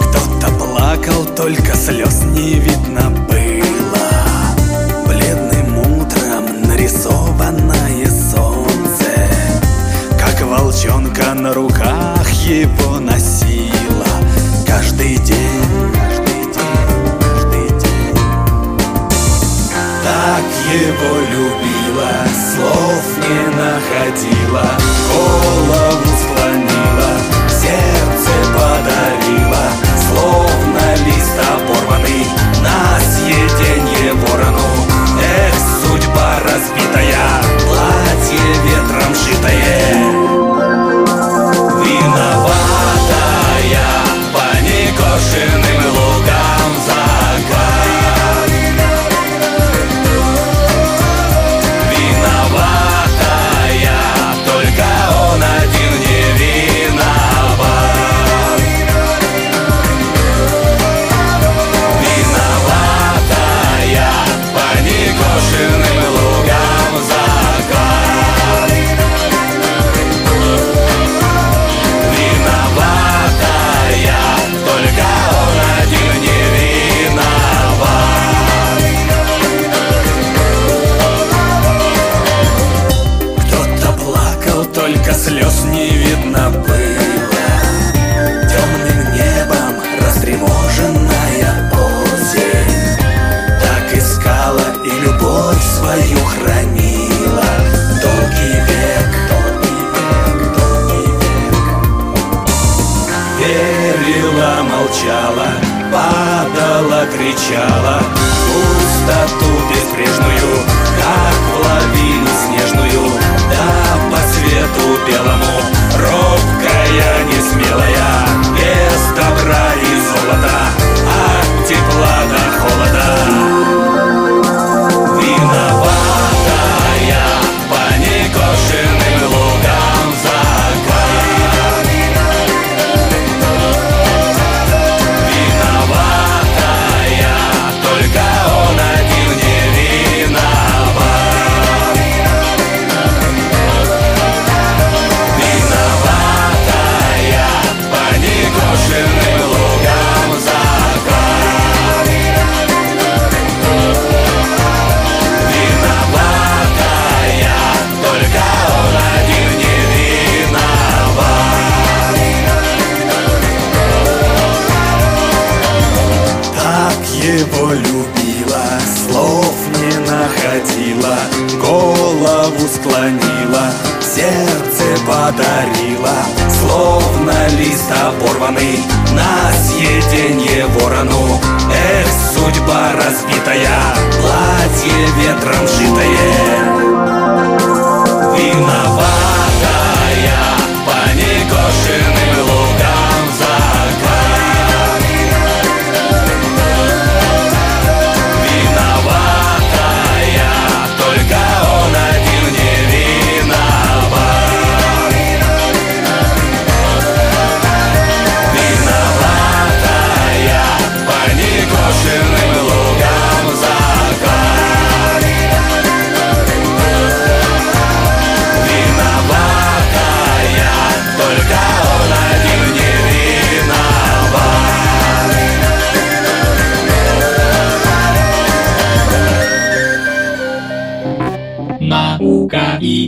Кто-то 0.00 0.52
плакал, 0.58 1.24
только 1.36 1.76
слез 1.76 2.24
не 2.24 2.54
видно 2.54 3.08
было. 3.28 4.10
Бледным 5.06 5.78
утром 5.78 6.60
нарисованное 6.68 8.06
солнце 8.06 9.12
Как 10.18 10.42
волчонка 10.42 11.34
на 11.34 11.54
руках 11.54 12.28
его 12.32 12.98
носила. 12.98 14.06
Каждый 14.66 15.18
день, 15.18 15.39
его 20.72 21.18
любила, 21.18 21.59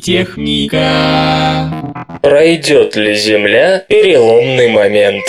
и 0.02 0.24
техника. 0.24 1.70
Пройдет 2.20 2.96
ли 2.96 3.14
Земля 3.14 3.84
переломный 3.88 4.68
момент? 4.68 5.24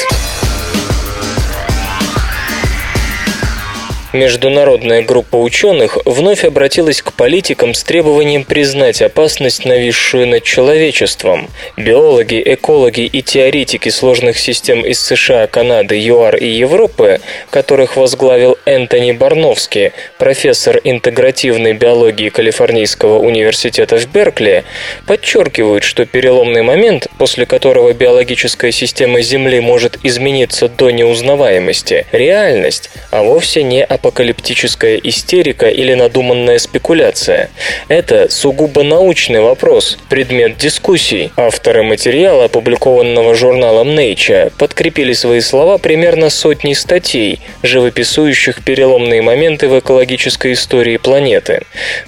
Международная 4.13 5.01
группа 5.01 5.37
ученых 5.37 5.97
вновь 6.05 6.45
обратилась 6.45 7.01
к 7.01 7.13
политикам 7.13 7.73
с 7.73 7.83
требованием 7.83 8.43
признать 8.43 9.01
опасность, 9.01 9.65
нависшую 9.65 10.27
над 10.27 10.43
человечеством. 10.43 11.49
Биологи, 11.77 12.39
экологи 12.45 13.01
и 13.01 13.23
теоретики 13.23 13.89
сложных 13.89 14.37
систем 14.37 14.85
из 14.85 14.99
США, 14.99 15.47
Канады, 15.47 15.95
ЮАР 15.95 16.35
и 16.35 16.45
Европы, 16.45 17.21
которых 17.49 17.97
возглавил 17.97 18.55
Энтони 18.65 19.13
Барновский, 19.13 19.93
профессор 20.19 20.79
интегративной 20.83 21.73
биологии 21.73 22.29
Калифорнийского 22.29 23.17
университета 23.17 23.97
в 23.97 24.05
Беркли, 24.11 24.63
подчеркивают, 25.07 25.83
что 25.83 26.05
переломный 26.05 26.61
момент, 26.61 27.07
после 27.17 27.47
которого 27.47 27.91
биологическая 27.93 28.71
система 28.71 29.23
Земли 29.23 29.59
может 29.59 29.97
измениться 30.03 30.69
до 30.69 30.91
неузнаваемости, 30.91 32.05
реальность, 32.11 32.91
а 33.09 33.23
вовсе 33.23 33.63
не 33.63 33.83
опасность 33.83 34.02
апокалиптическая 34.03 34.97
истерика 34.97 35.69
или 35.69 35.93
надуманная 35.93 36.59
спекуляция. 36.59 37.49
Это 37.87 38.29
сугубо 38.29 38.83
научный 38.83 39.39
вопрос, 39.39 39.97
предмет 40.09 40.57
дискуссий. 40.57 41.31
Авторы 41.37 41.83
материала, 41.83 42.45
опубликованного 42.45 43.33
журналом 43.33 43.89
Nature, 43.91 44.51
подкрепили 44.57 45.13
свои 45.13 45.39
слова 45.39 45.77
примерно 45.77 46.29
сотней 46.29 46.75
статей, 46.75 47.39
живописующих 47.63 48.65
переломные 48.65 49.21
моменты 49.21 49.69
в 49.69 49.79
экологической 49.79 50.51
истории 50.51 50.97
планеты. 50.97 51.61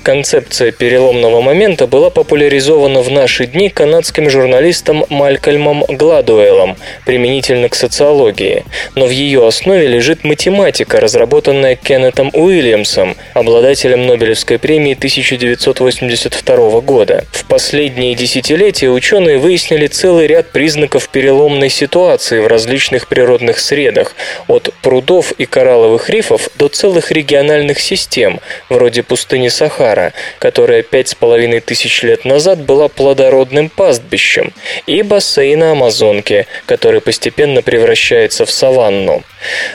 Концепция 0.03 0.71
переломного 0.73 1.39
момента 1.39 1.87
была 1.87 2.09
популяризована 2.09 3.01
в 3.01 3.09
наши 3.09 3.45
дни 3.45 3.69
канадским 3.69 4.29
журналистом 4.29 5.05
Малькольмом 5.09 5.85
Гладуэлом, 5.87 6.75
применительно 7.05 7.69
к 7.69 7.75
социологии, 7.75 8.65
но 8.95 9.05
в 9.05 9.11
ее 9.11 9.47
основе 9.47 9.87
лежит 9.87 10.25
математика, 10.25 10.99
разработанная 10.99 11.77
Кеннетом 11.85 12.31
Уильямсом, 12.33 13.15
обладателем 13.35 14.07
Нобелевской 14.07 14.57
премии 14.57 14.93
1982 14.93 16.81
года. 16.81 17.25
В 17.31 17.45
последние 17.45 18.15
десятилетия 18.15 18.89
ученые 18.89 19.37
выяснили 19.37 19.85
целый 19.85 20.25
ряд 20.25 20.49
признаков 20.49 21.07
переломной 21.09 21.69
ситуации 21.69 22.39
в 22.39 22.47
различных 22.47 23.07
природных 23.07 23.59
средах, 23.59 24.15
от 24.47 24.73
прудов 24.81 25.31
и 25.33 25.45
коралловых 25.45 26.09
рифов 26.09 26.49
до 26.55 26.69
целых 26.69 27.11
региональных 27.11 27.79
систем, 27.79 28.39
вроде 28.67 29.03
пустыни 29.03 29.49
Сахара, 29.49 30.13
которая 30.39 30.81
пять 30.81 31.09
с 31.09 31.13
половиной 31.13 31.59
тысяч 31.59 32.01
лет 32.01 32.25
назад 32.25 32.65
была 32.65 32.87
плодородным 32.87 33.69
пастбищем, 33.69 34.53
и 34.87 35.03
бассейна 35.03 35.73
Амазонки, 35.73 36.47
который 36.65 36.99
постепенно 36.99 37.61
превращается 37.61 38.47
в 38.47 38.49
саванну. 38.49 39.23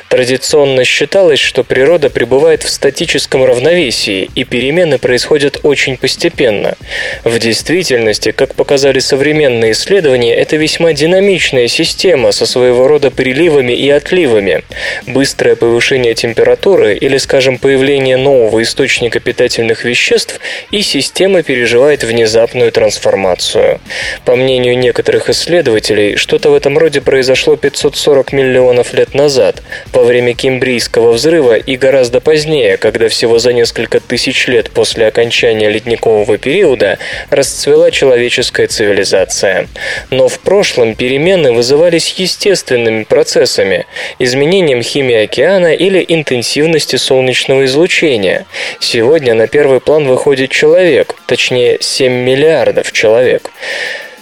Традиционно 0.08 0.84
считалось, 0.84 1.38
что 1.38 1.62
природа 1.62 1.99
пребывает 2.08 2.62
в 2.62 2.70
статическом 2.70 3.44
равновесии, 3.44 4.30
и 4.34 4.44
перемены 4.44 4.98
происходят 4.98 5.60
очень 5.64 5.96
постепенно. 5.96 6.76
В 7.24 7.38
действительности, 7.38 8.30
как 8.30 8.54
показали 8.54 9.00
современные 9.00 9.72
исследования, 9.72 10.34
это 10.34 10.56
весьма 10.56 10.92
динамичная 10.92 11.68
система 11.68 12.32
со 12.32 12.46
своего 12.46 12.88
рода 12.88 13.10
приливами 13.10 13.72
и 13.72 13.90
отливами. 13.90 14.62
Быстрое 15.06 15.56
повышение 15.56 16.14
температуры 16.14 16.96
или, 16.96 17.18
скажем, 17.18 17.58
появление 17.58 18.16
нового 18.16 18.62
источника 18.62 19.20
питательных 19.20 19.84
веществ, 19.84 20.40
и 20.70 20.82
система 20.82 21.42
переживает 21.42 22.04
внезапную 22.04 22.72
трансформацию. 22.72 23.80
По 24.24 24.36
мнению 24.36 24.78
некоторых 24.78 25.28
исследователей, 25.28 26.16
что-то 26.16 26.50
в 26.50 26.54
этом 26.54 26.78
роде 26.78 27.00
произошло 27.00 27.56
540 27.56 28.32
миллионов 28.32 28.94
лет 28.94 29.14
назад, 29.14 29.62
во 29.92 30.04
время 30.04 30.34
Кембрийского 30.34 31.12
взрыва 31.12 31.56
и 31.56 31.76
гораздо 31.80 32.20
позднее, 32.20 32.76
когда 32.76 33.08
всего 33.08 33.40
за 33.40 33.52
несколько 33.52 33.98
тысяч 33.98 34.46
лет 34.46 34.70
после 34.70 35.06
окончания 35.06 35.68
ледникового 35.68 36.38
периода 36.38 36.98
расцвела 37.30 37.90
человеческая 37.90 38.68
цивилизация. 38.68 39.66
Но 40.10 40.28
в 40.28 40.38
прошлом 40.38 40.94
перемены 40.94 41.52
вызывались 41.52 42.14
естественными 42.16 43.02
процессами, 43.02 43.86
изменением 44.20 44.82
химии 44.82 45.24
океана 45.24 45.74
или 45.74 46.04
интенсивности 46.06 46.96
солнечного 46.96 47.64
излучения. 47.64 48.46
Сегодня 48.78 49.34
на 49.34 49.48
первый 49.48 49.80
план 49.80 50.06
выходит 50.06 50.50
человек, 50.50 51.16
точнее 51.26 51.78
7 51.80 52.12
миллиардов 52.12 52.92
человек. 52.92 53.50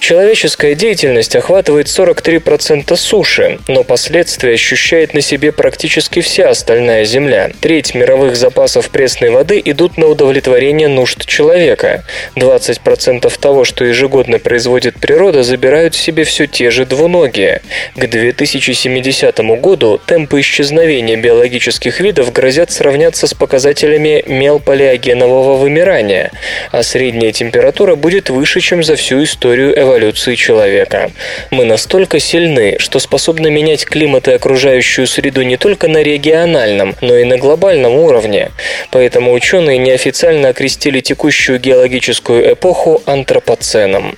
Человеческая 0.00 0.74
деятельность 0.74 1.34
охватывает 1.34 1.88
43% 1.88 2.96
суши, 2.96 3.58
но 3.66 3.82
последствия 3.82 4.54
ощущает 4.54 5.12
на 5.12 5.20
себе 5.20 5.50
практически 5.50 6.20
вся 6.20 6.48
остальная 6.50 7.04
Земля. 7.04 7.50
Треть 7.60 7.94
мировых 7.94 8.36
запасов 8.36 8.90
пресной 8.90 9.30
воды 9.30 9.60
идут 9.64 9.98
на 9.98 10.06
удовлетворение 10.06 10.88
нужд 10.88 11.26
человека. 11.26 12.04
20% 12.36 13.38
того, 13.40 13.64
что 13.64 13.84
ежегодно 13.84 14.38
производит 14.38 14.98
природа, 15.00 15.42
забирают 15.42 15.94
себе 15.94 16.24
все 16.24 16.46
те 16.46 16.70
же 16.70 16.86
двуногие. 16.86 17.60
К 17.96 18.06
2070 18.06 19.38
году 19.60 20.00
темпы 20.06 20.40
исчезновения 20.40 21.16
биологических 21.16 22.00
видов 22.00 22.32
грозят 22.32 22.70
сравняться 22.70 23.26
с 23.26 23.34
показателями 23.34 24.22
мелполиогенового 24.26 25.56
вымирания, 25.56 26.30
а 26.70 26.82
средняя 26.82 27.32
температура 27.32 27.96
будет 27.96 28.30
выше, 28.30 28.60
чем 28.60 28.82
за 28.82 28.96
всю 28.96 29.24
историю 29.24 29.72
эволюции 29.72 29.87
эволюции 29.88 30.34
человека. 30.34 31.10
Мы 31.50 31.64
настолько 31.64 32.20
сильны, 32.20 32.76
что 32.78 32.98
способны 32.98 33.50
менять 33.50 33.86
климат 33.86 34.28
и 34.28 34.32
окружающую 34.32 35.06
среду 35.06 35.42
не 35.42 35.56
только 35.56 35.88
на 35.88 36.02
региональном, 36.02 36.94
но 37.00 37.16
и 37.16 37.24
на 37.24 37.38
глобальном 37.38 37.94
уровне. 37.94 38.50
Поэтому 38.90 39.32
ученые 39.32 39.78
неофициально 39.78 40.50
окрестили 40.50 41.00
текущую 41.00 41.58
геологическую 41.58 42.52
эпоху 42.52 43.02
антропоценом. 43.06 44.16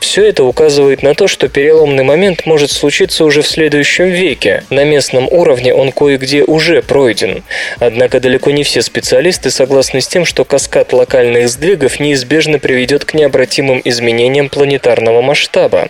Все 0.00 0.24
это 0.24 0.44
указывает 0.44 1.02
на 1.02 1.14
то, 1.14 1.28
что 1.28 1.48
переломный 1.48 2.04
момент 2.04 2.46
может 2.46 2.70
случиться 2.70 3.24
уже 3.24 3.42
в 3.42 3.46
следующем 3.46 4.06
веке. 4.06 4.64
На 4.70 4.84
местном 4.84 5.28
уровне 5.28 5.74
он 5.74 5.92
кое-где 5.92 6.44
уже 6.44 6.80
пройден. 6.82 7.42
Однако 7.78 8.20
далеко 8.20 8.50
не 8.50 8.64
все 8.64 8.80
специалисты 8.80 9.50
согласны 9.50 10.00
с 10.00 10.08
тем, 10.08 10.24
что 10.24 10.44
каскад 10.44 10.92
локальных 10.94 11.48
сдвигов 11.48 12.00
неизбежно 12.00 12.58
приведет 12.58 13.04
к 13.04 13.12
необратимым 13.12 13.82
изменениям 13.84 14.48
планетарного 14.48 15.09
глобального 15.10 15.22
масштаба. 15.22 15.88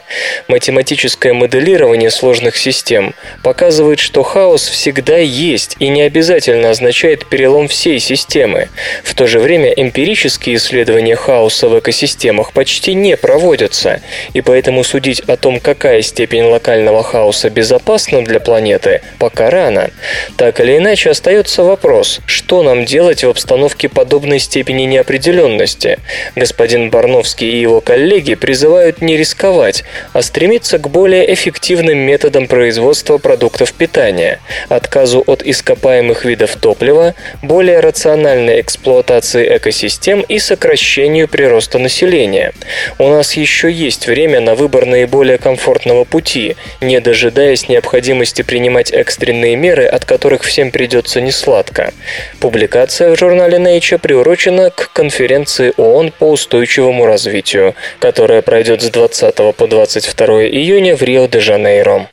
Математическое 0.48 1.33
моделирование 1.33 2.11
сложных 2.11 2.56
систем 2.56 3.14
показывает, 3.42 3.98
что 3.98 4.22
хаос 4.22 4.68
всегда 4.68 5.18
есть 5.18 5.76
и 5.78 5.88
не 5.88 6.02
обязательно 6.02 6.70
означает 6.70 7.26
перелом 7.26 7.68
всей 7.68 8.00
системы. 8.00 8.68
В 9.04 9.14
то 9.14 9.26
же 9.26 9.38
время 9.38 9.70
эмпирические 9.70 10.56
исследования 10.56 11.16
хаоса 11.16 11.68
в 11.68 11.78
экосистемах 11.78 12.52
почти 12.52 12.94
не 12.94 13.16
проводятся, 13.16 14.00
и 14.35 14.40
поэтому 14.40 14.85
судить 14.85 15.20
о 15.20 15.37
том, 15.37 15.61
какая 15.61 16.02
степень 16.02 16.44
локального 16.44 17.02
хаоса 17.02 17.50
безопасна 17.50 18.22
для 18.24 18.40
планеты, 18.40 19.02
пока 19.18 19.50
рано. 19.50 19.90
Так 20.37 20.61
или 20.61 20.76
иначе 20.76 21.11
остается 21.11 21.62
вопрос, 21.62 22.20
что 22.26 22.62
нам 22.62 22.85
делать 22.85 23.24
в 23.24 23.28
обстановке 23.28 23.88
подобной 23.88 24.38
степени 24.38 24.85
неопределенности. 24.85 25.98
Господин 26.37 26.90
Барновский 26.90 27.50
и 27.50 27.61
его 27.61 27.80
коллеги 27.80 28.35
призывают 28.35 29.02
не 29.02 29.09
рисковать, 29.16 29.84
а 30.12 30.22
стремиться 30.22 30.78
к 30.78 30.88
более 30.88 31.32
эффективным 31.32 31.98
методам 31.98 32.46
производства 32.46 33.18
продуктов 33.18 33.72
питания, 33.72 34.40
отказу 34.68 35.22
от 35.26 35.42
ископаемых 35.42 36.24
видов 36.24 36.56
топлива, 36.56 37.14
более 37.42 37.80
рациональной 37.80 38.60
эксплуатации 38.60 39.56
экосистем 39.56 40.20
и 40.22 40.38
сокращению 40.38 41.28
прироста 41.28 41.78
населения. 41.78 42.52
У 42.98 43.08
нас 43.08 43.34
еще 43.34 43.70
есть 43.70 44.06
время 44.06 44.40
на 44.40 44.54
выбор 44.54 44.86
наиболее 44.86 45.38
комфортного 45.38 46.04
пути, 46.04 46.56
не 46.80 47.00
дожидаясь 47.00 47.68
необходимости 47.68 48.42
принимать 48.42 48.92
экстренные 48.92 49.56
меры, 49.56 49.86
от 49.86 50.04
которых 50.04 50.42
всем 50.42 50.70
придется 50.70 51.20
несладко. 51.20 51.92
Публикация 52.40 53.14
в 53.14 53.18
журнале 53.18 53.58
Nature 53.58 53.98
приурочена 53.98 54.70
к 54.70 54.92
конференции 54.92 55.72
ООН 55.76 56.12
по 56.18 56.30
устойчивому 56.30 57.06
развитию, 57.06 57.74
которая 57.98 58.42
пройдет 58.42 58.82
с 58.82 58.90
20 59.00 59.56
по 59.56 59.66
22 59.66 60.44
июня 60.48 60.94
в 60.94 61.00
Рио-де-Жанейро. 61.00 62.10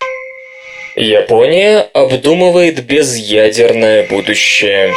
Япония 0.96 1.86
обдумывает 1.92 2.82
безъядерное 2.86 4.08
будущее. 4.08 4.94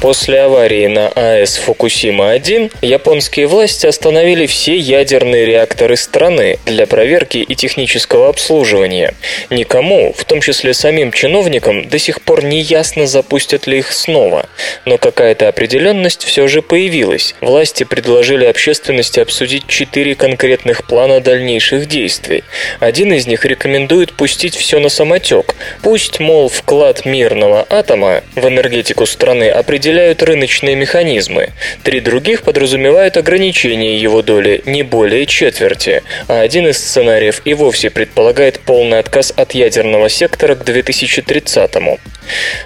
После 0.00 0.40
аварии 0.40 0.86
на 0.86 1.08
АЭС 1.08 1.58
Фукусима-1 1.58 2.72
японские 2.80 3.46
власти 3.46 3.86
остановили 3.86 4.46
все 4.46 4.74
ядерные 4.74 5.44
реакторы 5.44 5.96
страны 5.96 6.58
для 6.64 6.86
проверки 6.86 7.36
и 7.36 7.54
технического 7.54 8.30
обслуживания. 8.30 9.12
Никому, 9.50 10.14
в 10.16 10.24
том 10.24 10.40
числе 10.40 10.72
самим 10.72 11.12
чиновникам, 11.12 11.86
до 11.86 11.98
сих 11.98 12.22
пор 12.22 12.42
не 12.42 12.62
ясно, 12.62 13.06
запустят 13.06 13.66
ли 13.66 13.80
их 13.80 13.92
снова. 13.92 14.46
Но 14.86 14.96
какая-то 14.96 15.48
определенность 15.48 16.24
все 16.24 16.48
же 16.48 16.62
появилась. 16.62 17.34
Власти 17.42 17.84
предложили 17.84 18.46
общественности 18.46 19.20
обсудить 19.20 19.66
четыре 19.66 20.14
конкретных 20.14 20.86
плана 20.86 21.20
дальнейших 21.20 21.86
действий. 21.86 22.42
Один 22.78 23.12
из 23.12 23.26
них 23.26 23.44
рекомендует 23.44 24.14
пустить 24.14 24.56
все 24.56 24.78
на 24.78 24.88
самотек. 24.88 25.54
Пусть, 25.82 26.20
мол, 26.20 26.48
вклад 26.48 27.04
мирного 27.04 27.66
атома 27.68 28.24
в 28.34 28.48
энергетику 28.48 29.04
страны 29.04 29.50
определяют 29.90 30.22
рыночные 30.22 30.76
механизмы. 30.76 31.48
Три 31.82 31.98
других 32.00 32.42
подразумевают 32.42 33.16
ограничение 33.16 34.00
его 34.00 34.22
доли 34.22 34.62
не 34.64 34.84
более 34.84 35.26
четверти, 35.26 36.04
а 36.28 36.40
один 36.42 36.68
из 36.68 36.78
сценариев 36.78 37.42
и 37.44 37.54
вовсе 37.54 37.90
предполагает 37.90 38.60
полный 38.60 39.00
отказ 39.00 39.32
от 39.36 39.52
ядерного 39.52 40.08
сектора 40.08 40.54
к 40.54 40.64
2030 40.64 41.74
-му. 41.80 41.98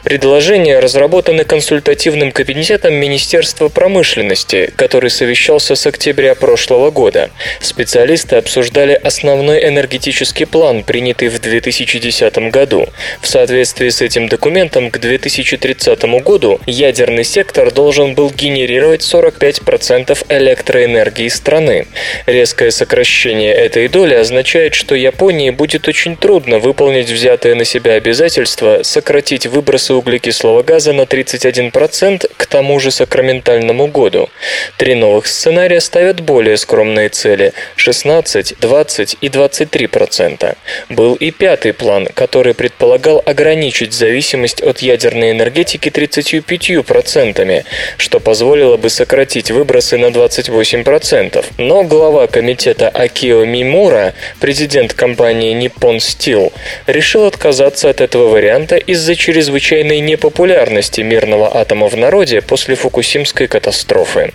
Предложения 0.02 0.78
разработаны 0.78 1.44
консультативным 1.44 2.32
кабинетом 2.32 2.94
Министерства 2.94 3.68
промышленности, 3.68 4.72
который 4.76 5.10
совещался 5.10 5.74
с 5.74 5.86
октября 5.86 6.34
прошлого 6.34 6.90
года. 6.90 7.30
Специалисты 7.60 8.36
обсуждали 8.36 8.92
основной 8.94 9.66
энергетический 9.66 10.46
план, 10.46 10.82
принятый 10.82 11.28
в 11.28 11.40
2010 11.40 12.50
году. 12.50 12.88
В 13.20 13.26
соответствии 13.26 13.88
с 13.88 14.00
этим 14.00 14.28
документом 14.28 14.90
к 14.90 14.98
2030 14.98 16.02
году 16.22 16.60
ядерный 16.66 17.24
сектор 17.24 17.70
должен 17.72 18.14
был 18.14 18.30
генерировать 18.30 19.02
45% 19.02 20.26
электроэнергии 20.28 21.28
страны. 21.28 21.86
Резкое 22.26 22.70
сокращение 22.70 23.52
этой 23.52 23.88
доли 23.88 24.14
означает, 24.14 24.74
что 24.74 24.94
Японии 24.94 25.50
будет 25.50 25.88
очень 25.88 26.16
трудно 26.16 26.58
выполнить 26.58 27.10
взятое 27.10 27.54
на 27.54 27.64
себя 27.64 27.92
обязательство 27.92 28.82
сократить 28.82 29.46
выбросы 29.54 29.94
углекислого 29.94 30.62
газа 30.62 30.92
на 30.92 31.02
31% 31.02 32.30
к 32.36 32.46
тому 32.46 32.80
же 32.80 32.90
сакраментальному 32.90 33.86
году. 33.86 34.28
Три 34.76 34.94
новых 34.94 35.26
сценария 35.26 35.80
ставят 35.80 36.20
более 36.20 36.56
скромные 36.56 37.08
цели– 37.08 37.52
16, 37.76 38.56
20 38.60 39.16
и 39.20 39.28
23%. 39.28 40.56
Был 40.88 41.14
и 41.14 41.30
пятый 41.30 41.72
план, 41.72 42.08
который 42.14 42.54
предполагал 42.54 43.22
ограничить 43.24 43.92
зависимость 43.92 44.60
от 44.60 44.80
ядерной 44.80 45.30
энергетики 45.30 45.88
35%, 45.88 47.64
что 47.96 48.20
позволило 48.20 48.76
бы 48.76 48.90
сократить 48.90 49.50
выбросы 49.50 49.96
на 49.98 50.06
28%. 50.06 51.44
Но 51.58 51.84
глава 51.84 52.26
комитета 52.26 52.88
Акио 52.88 53.44
Мимура, 53.44 54.14
президент 54.40 54.94
компании 54.94 55.54
Nippon 55.54 55.98
Steel, 55.98 56.52
решил 56.86 57.26
отказаться 57.26 57.88
от 57.88 58.00
этого 58.00 58.28
варианта 58.28 58.76
из-за 58.76 59.14
чрезвычайно 59.14 59.33
чрезвычайной 59.34 59.98
непопулярности 59.98 61.00
мирного 61.00 61.56
атома 61.56 61.88
в 61.88 61.96
народе 61.96 62.40
после 62.40 62.76
Фукусимской 62.76 63.48
катастрофы. 63.48 64.32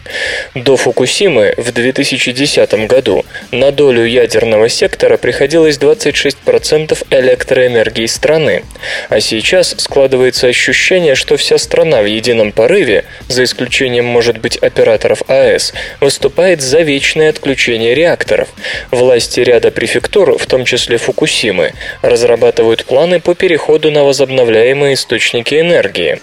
До 0.56 0.76
Фукусимы 0.76 1.54
в 1.56 1.72
2010 1.72 2.86
году 2.86 3.26
на 3.52 3.72
долю 3.72 4.04
ядерного 4.04 4.68
сектора 4.68 5.16
приходилось 5.16 5.78
26% 5.78 6.97
электроэнергии 7.12 8.08
страны, 8.08 8.66
а 9.08 9.22
сейчас 9.22 9.74
складывается 9.78 10.47
ощущение, 10.47 11.16
что 11.16 11.38
вся 11.38 11.58
страна 11.58 12.02
в 12.02 12.06
едином 12.06 12.52
порыве, 12.52 13.06
за 13.30 13.45
исключением, 13.45 14.04
может 14.04 14.39
быть, 14.39 14.58
операторов 14.58 15.22
АЭС, 15.30 15.72
выступает 16.02 16.60
за 16.60 16.80
вечное 16.80 17.30
отключение 17.30 17.95
реакторов. 17.95 18.50
Власти 18.91 19.39
ряда 19.39 19.72
префектур, 19.72 20.38
в 20.38 20.45
том 20.45 20.66
числе 20.66 20.97
Фукусимы, 20.97 21.72
разрабатывают 22.02 22.84
планы 22.84 23.22
по 23.22 23.34
переходу 23.34 23.91
на 23.91 24.04
возобновляемые 24.04 24.89
источники 24.94 25.60
энергии. 25.60 26.20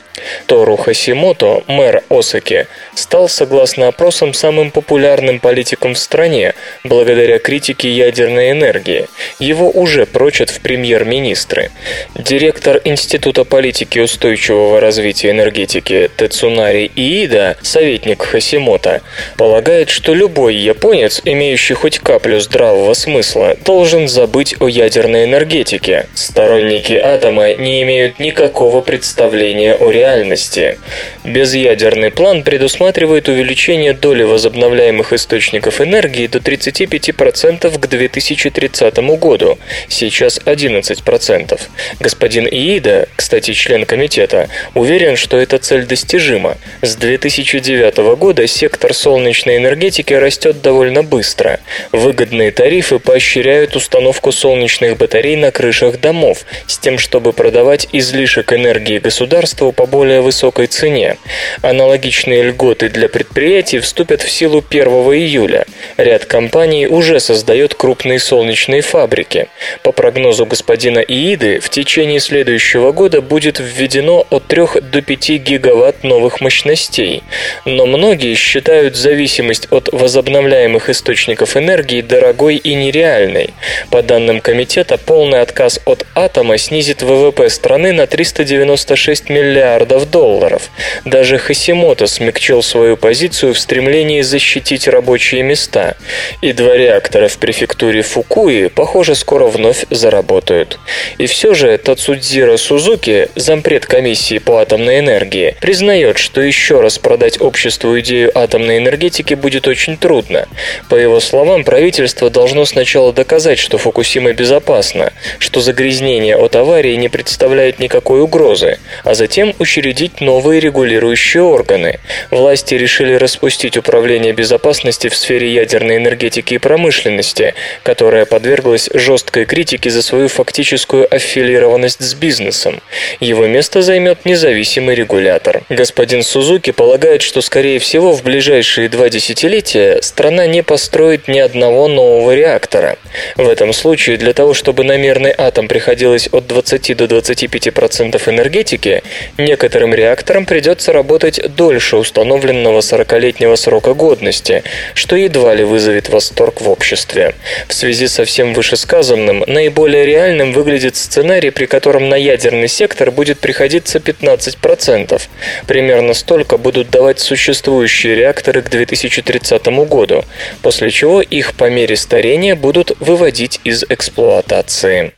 Тору 0.46 0.76
Хасимото, 0.76 1.62
мэр 1.66 2.02
Осаки, 2.08 2.66
стал, 2.94 3.28
согласно 3.28 3.88
опросам, 3.88 4.32
самым 4.32 4.70
популярным 4.70 5.40
политиком 5.40 5.94
в 5.94 5.98
стране 5.98 6.54
благодаря 6.84 7.38
критике 7.38 7.90
ядерной 7.90 8.52
энергии. 8.52 9.08
Его 9.38 9.70
уже 9.70 10.06
прочат 10.06 10.50
в 10.50 10.60
премьер-министры. 10.60 11.70
Директор 12.14 12.80
Института 12.84 13.44
политики 13.44 13.98
устойчивого 13.98 14.80
развития 14.80 15.30
энергетики 15.30 16.10
Тецунари 16.16 16.90
Иида, 16.96 17.56
советник 17.62 18.22
Хасимото, 18.22 19.02
полагает, 19.36 19.90
что 19.90 20.14
любой 20.14 20.54
японец, 20.54 21.20
имеющий 21.24 21.74
хоть 21.74 21.98
каплю 21.98 22.40
здравого 22.40 22.94
смысла, 22.94 23.56
должен 23.64 24.08
забыть 24.08 24.54
о 24.60 24.68
ядерной 24.68 25.24
энергетике. 25.24 26.06
Сторонники 26.14 26.94
атома 26.94 27.54
не 27.54 27.82
имеют 27.82 28.18
никакого 28.18 28.55
представления 28.56 29.74
о 29.74 29.90
реальности. 29.90 30.78
Безъядерный 31.24 32.10
план 32.10 32.42
предусматривает 32.42 33.28
увеличение 33.28 33.92
доли 33.92 34.22
возобновляемых 34.22 35.12
источников 35.12 35.80
энергии 35.80 36.26
до 36.26 36.38
35% 36.38 37.78
к 37.78 37.86
2030 37.86 38.98
году, 39.18 39.58
сейчас 39.88 40.38
11%. 40.38 41.60
Господин 42.00 42.46
Иида, 42.46 43.08
кстати, 43.14 43.52
член 43.52 43.84
комитета, 43.84 44.48
уверен, 44.74 45.16
что 45.16 45.38
эта 45.38 45.58
цель 45.58 45.84
достижима. 45.84 46.56
С 46.80 46.96
2009 46.96 48.16
года 48.16 48.46
сектор 48.46 48.94
солнечной 48.94 49.58
энергетики 49.58 50.14
растет 50.14 50.62
довольно 50.62 51.02
быстро. 51.02 51.60
Выгодные 51.92 52.52
тарифы 52.52 52.98
поощряют 52.98 53.76
установку 53.76 54.32
солнечных 54.32 54.96
батарей 54.96 55.36
на 55.36 55.50
крышах 55.50 56.00
домов, 56.00 56.46
с 56.66 56.78
тем, 56.78 56.96
чтобы 56.98 57.34
продавать 57.34 57.88
излишек 57.92 58.45
избыток 58.46 58.52
энергии 58.52 58.98
государству 58.98 59.72
по 59.72 59.86
более 59.86 60.20
высокой 60.20 60.66
цене. 60.66 61.16
Аналогичные 61.62 62.42
льготы 62.42 62.88
для 62.88 63.08
предприятий 63.08 63.80
вступят 63.80 64.22
в 64.22 64.30
силу 64.30 64.64
1 64.68 64.86
июля. 64.86 65.64
Ряд 65.96 66.24
компаний 66.24 66.86
уже 66.86 67.20
создает 67.20 67.74
крупные 67.74 68.18
солнечные 68.18 68.82
фабрики. 68.82 69.48
По 69.82 69.92
прогнозу 69.92 70.46
господина 70.46 71.00
Ииды, 71.00 71.58
в 71.60 71.68
течение 71.68 72.20
следующего 72.20 72.92
года 72.92 73.20
будет 73.20 73.60
введено 73.60 74.26
от 74.30 74.46
3 74.46 74.80
до 74.92 75.02
5 75.02 75.30
гигаватт 75.42 76.04
новых 76.04 76.40
мощностей. 76.40 77.22
Но 77.64 77.86
многие 77.86 78.34
считают 78.34 78.96
зависимость 78.96 79.68
от 79.70 79.88
возобновляемых 79.92 80.90
источников 80.90 81.56
энергии 81.56 82.02
дорогой 82.02 82.56
и 82.56 82.74
нереальной. 82.74 83.50
По 83.90 84.02
данным 84.02 84.40
комитета, 84.40 84.98
полный 84.98 85.40
отказ 85.40 85.80
от 85.84 86.06
атома 86.14 86.58
снизит 86.58 87.02
ВВП 87.02 87.48
страны 87.48 87.92
на 87.92 88.06
300 88.06 88.35
496 88.36 89.30
миллиардов 89.30 90.10
долларов. 90.10 90.70
Даже 91.04 91.38
Хасимото 91.38 92.06
смягчил 92.06 92.62
свою 92.62 92.96
позицию 92.96 93.54
в 93.54 93.58
стремлении 93.58 94.20
защитить 94.20 94.88
рабочие 94.88 95.42
места. 95.42 95.96
И 96.42 96.52
два 96.52 96.76
реактора 96.76 97.28
в 97.28 97.38
префектуре 97.38 98.02
Фукуи, 98.02 98.66
похоже, 98.68 99.14
скоро 99.14 99.46
вновь 99.46 99.86
заработают. 99.90 100.78
И 101.18 101.26
все 101.26 101.54
же 101.54 101.78
Тацудзира 101.78 102.56
Сузуки, 102.58 103.28
зампред 103.36 103.86
комиссии 103.86 104.38
по 104.38 104.58
атомной 104.58 104.98
энергии, 104.98 105.56
признает, 105.60 106.18
что 106.18 106.42
еще 106.42 106.80
раз 106.80 106.98
продать 106.98 107.40
обществу 107.40 107.98
идею 108.00 108.36
атомной 108.36 108.78
энергетики 108.78 109.34
будет 109.34 109.66
очень 109.66 109.96
трудно. 109.96 110.46
По 110.90 110.94
его 110.94 111.20
словам, 111.20 111.64
правительство 111.64 112.28
должно 112.28 112.66
сначала 112.66 113.12
доказать, 113.12 113.58
что 113.58 113.78
Фукусима 113.78 114.32
безопасна, 114.34 115.12
что 115.38 115.60
загрязнение 115.60 116.36
от 116.36 116.54
аварии 116.56 116.94
не 116.96 117.08
представляет 117.08 117.78
никакой 117.78 118.25
угрозы, 118.26 118.78
а 119.04 119.14
затем 119.14 119.54
учредить 119.58 120.20
новые 120.20 120.60
регулирующие 120.60 121.42
органы. 121.42 121.98
Власти 122.30 122.74
решили 122.74 123.14
распустить 123.14 123.76
Управление 123.86 124.32
безопасности 124.32 125.08
в 125.08 125.16
сфере 125.16 125.52
ядерной 125.54 125.98
энергетики 125.98 126.54
и 126.54 126.58
промышленности, 126.58 127.54
которая 127.84 128.24
подверглась 128.26 128.90
жесткой 128.92 129.44
критике 129.44 129.90
за 129.90 130.02
свою 130.02 130.26
фактическую 130.28 131.06
аффилированность 131.14 132.02
с 132.02 132.14
бизнесом. 132.14 132.82
Его 133.20 133.46
место 133.46 133.82
займет 133.82 134.24
независимый 134.24 134.96
регулятор. 134.96 135.62
Господин 135.68 136.24
Сузуки 136.24 136.72
полагает, 136.72 137.22
что, 137.22 137.40
скорее 137.42 137.78
всего, 137.78 138.12
в 138.12 138.24
ближайшие 138.24 138.88
два 138.88 139.08
десятилетия 139.08 140.02
страна 140.02 140.46
не 140.48 140.62
построит 140.62 141.28
ни 141.28 141.38
одного 141.38 141.86
нового 141.86 142.34
реактора. 142.34 142.98
В 143.36 143.48
этом 143.48 143.72
случае 143.72 144.16
для 144.16 144.32
того, 144.32 144.52
чтобы 144.52 144.82
на 144.82 144.96
мирный 144.96 145.34
атом 145.36 145.68
приходилось 145.68 146.28
от 146.32 146.48
20 146.48 146.96
до 146.96 147.04
25% 147.04 148.15
энергетики, 148.28 149.02
некоторые 149.38 149.76
некоторым 149.76 149.94
реакторам 149.94 150.46
придется 150.46 150.92
работать 150.92 151.40
дольше 151.54 151.96
установленного 151.96 152.80
40-летнего 152.80 153.56
срока 153.56 153.94
годности, 153.94 154.62
что 154.94 155.16
едва 155.16 155.54
ли 155.54 155.64
вызовет 155.64 156.08
восторг 156.08 156.60
в 156.60 156.70
обществе. 156.70 157.34
В 157.68 157.74
связи 157.74 158.06
со 158.08 158.24
всем 158.24 158.54
вышесказанным, 158.54 159.44
наиболее 159.46 160.06
реальным 160.06 160.52
выглядит 160.52 160.96
сценарий, 160.96 161.50
при 161.50 161.66
котором 161.66 162.08
на 162.08 162.14
ядерный 162.16 162.68
сектор 162.68 163.10
будет 163.10 163.38
приходиться 163.38 163.98
15%. 163.98 165.20
Примерно 165.66 166.14
столько 166.14 166.56
будут 166.56 166.88
давать 166.90 167.20
существующие 167.20 168.14
реакторы 168.14 168.62
к 168.62 168.70
2030 168.70 169.66
году, 169.88 170.24
после 170.62 170.90
чего 170.90 171.20
их 171.20 171.54
по 171.54 171.68
мере 171.68 171.96
старения 171.96 172.54
будут 172.54 172.92
выводить 173.00 173.60
из 173.64 173.84
эксплуатации. 173.88 175.12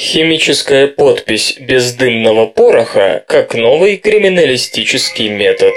Химическая 0.00 0.86
подпись 0.86 1.56
бездымного 1.60 2.46
пороха 2.46 3.22
как 3.28 3.54
новый 3.54 3.98
криминалистический 3.98 5.28
метод. 5.28 5.74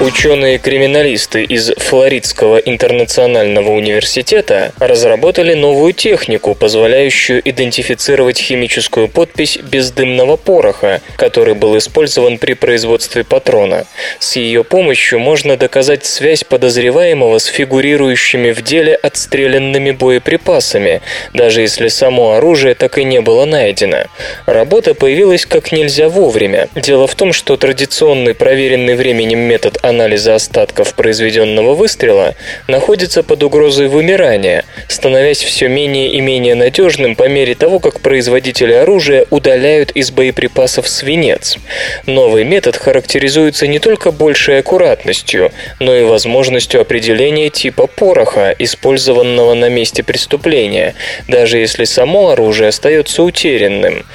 Ученые-криминалисты 0.00 1.44
из 1.44 1.72
Флоридского 1.76 2.56
интернационального 2.56 3.72
университета 3.72 4.72
разработали 4.78 5.52
новую 5.52 5.92
технику, 5.92 6.54
позволяющую 6.54 7.46
идентифицировать 7.46 8.38
химическую 8.38 9.08
подпись 9.08 9.58
бездымного 9.58 10.36
пороха, 10.36 11.02
который 11.16 11.52
был 11.52 11.76
использован 11.76 12.38
при 12.38 12.54
производстве 12.54 13.24
патрона. 13.24 13.84
С 14.20 14.36
ее 14.36 14.64
помощью 14.64 15.18
можно 15.18 15.58
доказать 15.58 16.06
связь 16.06 16.44
подозреваемого 16.44 17.38
с 17.38 17.44
фигурирующими 17.44 18.52
в 18.52 18.62
деле 18.62 18.94
отстрелянными 18.94 19.90
боеприпасами, 19.90 21.02
даже 21.34 21.60
если 21.60 21.88
само 21.88 22.32
оружие 22.32 22.74
так 22.74 22.96
и 22.96 23.04
не 23.04 23.20
было 23.20 23.44
найдено. 23.44 24.04
Работа 24.46 24.94
появилась 24.94 25.44
как 25.44 25.72
нельзя 25.72 26.08
вовремя. 26.08 26.70
Дело 26.74 27.06
в 27.06 27.14
том, 27.14 27.34
что 27.34 27.58
традиционный 27.58 28.32
проверенный 28.32 28.94
временем 28.94 29.40
метод 29.40 29.76
анализа 29.90 30.34
остатков 30.34 30.94
произведенного 30.94 31.74
выстрела 31.74 32.34
находится 32.66 33.22
под 33.22 33.42
угрозой 33.42 33.88
вымирания, 33.88 34.64
становясь 34.88 35.42
все 35.42 35.68
менее 35.68 36.12
и 36.12 36.20
менее 36.20 36.54
надежным 36.54 37.14
по 37.14 37.28
мере 37.28 37.54
того, 37.54 37.78
как 37.78 38.00
производители 38.00 38.72
оружия 38.72 39.26
удаляют 39.30 39.90
из 39.90 40.10
боеприпасов 40.10 40.88
свинец. 40.88 41.58
Новый 42.06 42.44
метод 42.44 42.76
характеризуется 42.76 43.66
не 43.66 43.78
только 43.78 44.10
большей 44.10 44.60
аккуратностью, 44.60 45.52
но 45.78 45.94
и 45.94 46.04
возможностью 46.04 46.80
определения 46.80 47.50
типа 47.50 47.86
пороха, 47.86 48.54
использованного 48.58 49.54
на 49.54 49.68
месте 49.68 50.02
преступления, 50.02 50.94
даже 51.28 51.58
если 51.58 51.84
само 51.84 52.30
оружие 52.30 52.68
остается 52.68 53.22
утерянным. 53.22 54.06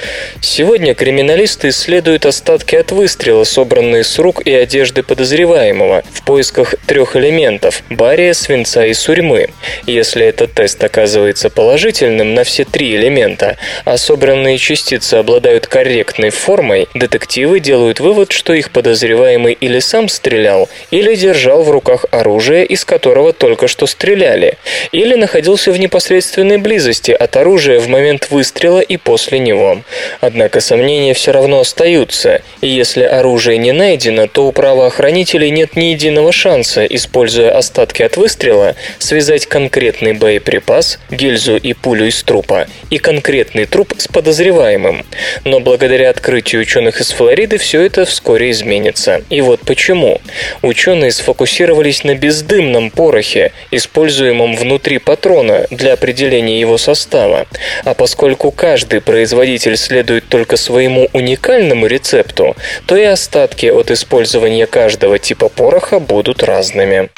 Сегодня 0.41 0.95
криминалисты 0.95 1.69
исследуют 1.69 2.26
остатки 2.26 2.76
от 2.76 2.91
выстрела, 2.91 3.43
собранные 3.43 4.03
с 4.03 4.17
рук 4.17 4.41
и 4.45 4.53
одежды 4.53 5.03
подозреваемых, 5.03 5.64
подозреваемого 5.66 6.03
в 6.11 6.24
поисках 6.24 6.76
трех 6.88 7.16
элементов– 7.16 7.84
бария, 7.89 8.34
свинца 8.34 8.86
и 8.86 8.93
сурьмы. 8.93 9.47
Если 9.86 10.26
этот 10.26 10.53
тест 10.53 10.84
оказывается 10.84 11.49
положительным 11.49 12.34
на 12.34 12.43
все 12.43 12.66
три 12.66 12.95
элемента, 12.95 13.57
а 13.86 13.97
собранные 13.97 14.57
частицы 14.57 15.16
обладают 15.16 15.68
корректной 15.68 16.30
формой, 16.30 16.88
детективы 16.93 17.59
делают 17.59 17.99
вывод, 17.99 18.32
что 18.32 18.53
их 18.53 18.72
подозреваемый 18.72 19.53
или 19.53 19.80
сам 19.80 20.09
стрелял, 20.09 20.70
или 20.91 21.16
держал 21.16 21.63
в 21.63 21.72
руках 21.72 22.05
оружие, 22.11 22.66
из 22.66 22.86
которого 22.86 23.34
только 23.34 23.68
что 23.68 23.88
стреляли, 23.88 24.57
или 24.91 25.16
находился 25.16 25.72
в 25.72 25.80
непосредственной 25.80 26.57
близости 26.57 27.11
от 27.11 27.36
оружия 27.38 27.80
в 27.80 27.88
момент 27.88 28.28
выстрела 28.30 28.80
и 28.80 28.97
после 28.97 29.39
него. 29.39 29.82
Однако 30.22 30.59
сомнения 30.59 31.13
все 31.13 31.32
равно 31.32 31.59
остаются, 31.59 32.41
и 32.61 32.68
если 32.68 33.03
оружие 33.03 33.57
не 33.57 33.72
найдено, 33.72 34.28
то 34.28 34.47
у 34.47 34.51
правоохранителей 34.51 35.51
нет 35.56 35.76
ни 35.76 35.86
единого 35.86 36.32
шанса, 36.32 36.86
используя 36.86 37.58
остатки 37.58 38.03
от 38.03 38.18
выстрела, 38.18 38.76
связать 38.99 39.45
конкретный 39.47 40.14
боеприпас, 40.14 40.99
гильзу 41.10 41.56
и 41.56 41.74
пулю 41.74 42.08
из 42.08 42.22
трупа, 42.24 42.68
и 42.89 42.97
конкретный 42.97 43.66
труп 43.66 43.93
с 43.97 44.08
подозреваемым. 44.08 45.06
Но 45.45 45.62
благодаря 45.62 46.10
открытию 46.10 46.62
ученых 46.62 46.99
из 46.99 47.12
Флориды 47.12 47.58
все 47.58 47.82
это 47.82 48.06
вскоре 48.06 48.51
изменится. 48.51 49.24
И 49.30 49.41
вот 49.41 49.62
почему. 49.62 50.20
Ученые 50.62 51.12
сфокусировались 51.12 52.03
на 52.03 52.16
бездымном 52.16 52.91
порохе, 52.91 53.53
используемом 53.72 54.56
внутри 54.56 54.97
патрона 54.97 55.68
для 55.72 55.93
определения 55.93 56.60
его 56.60 56.78
состава. 56.78 57.47
А 57.86 57.93
поскольку 57.93 58.51
каждый 58.51 58.99
производитель 58.99 59.78
следует 59.78 60.28
только 60.28 60.58
своему 60.58 61.08
уникальному 61.14 61.88
рецепту, 61.88 62.58
то 62.86 62.97
и 62.97 63.03
остатки 63.03 63.68
от 63.68 63.91
использования 63.91 64.66
каждого 64.66 65.18
типа 65.18 65.45
типа 65.46 65.50
пороха 65.50 66.00
будут 66.00 66.43
разными. 66.43 67.10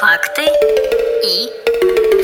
Факты 0.00 0.42
и 1.24 1.48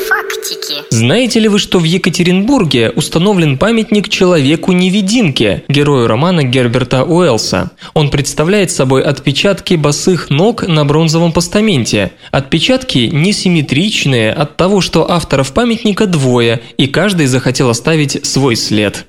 фактики. 0.09 0.83
Знаете 0.91 1.41
ли 1.41 1.49
вы, 1.49 1.59
что 1.59 1.79
в 1.79 1.85
Екатеринбурге 1.85 2.91
установлен 2.91 3.59
памятник 3.59 4.09
человеку-невидимке, 4.09 5.65
герою 5.69 6.09
романа 6.09 6.43
Герберта 6.43 7.05
Уэллса? 7.05 7.71
Он 7.95 8.11
представляет 8.11 8.71
собой 8.71 9.03
отпечатки 9.03 9.75
босых 9.75 10.31
ног 10.31 10.67
на 10.67 10.85
бронзовом 10.85 11.33
постаменте. 11.33 12.13
Отпечатки 12.33 13.11
несимметричные 13.13 14.33
от 14.33 14.57
того, 14.57 14.81
что 14.81 15.11
авторов 15.11 15.53
памятника 15.53 16.07
двое, 16.07 16.61
и 16.77 16.87
каждый 16.87 17.27
захотел 17.27 17.71
оставить 17.71 18.27
свой 18.27 18.57
след. 18.57 19.07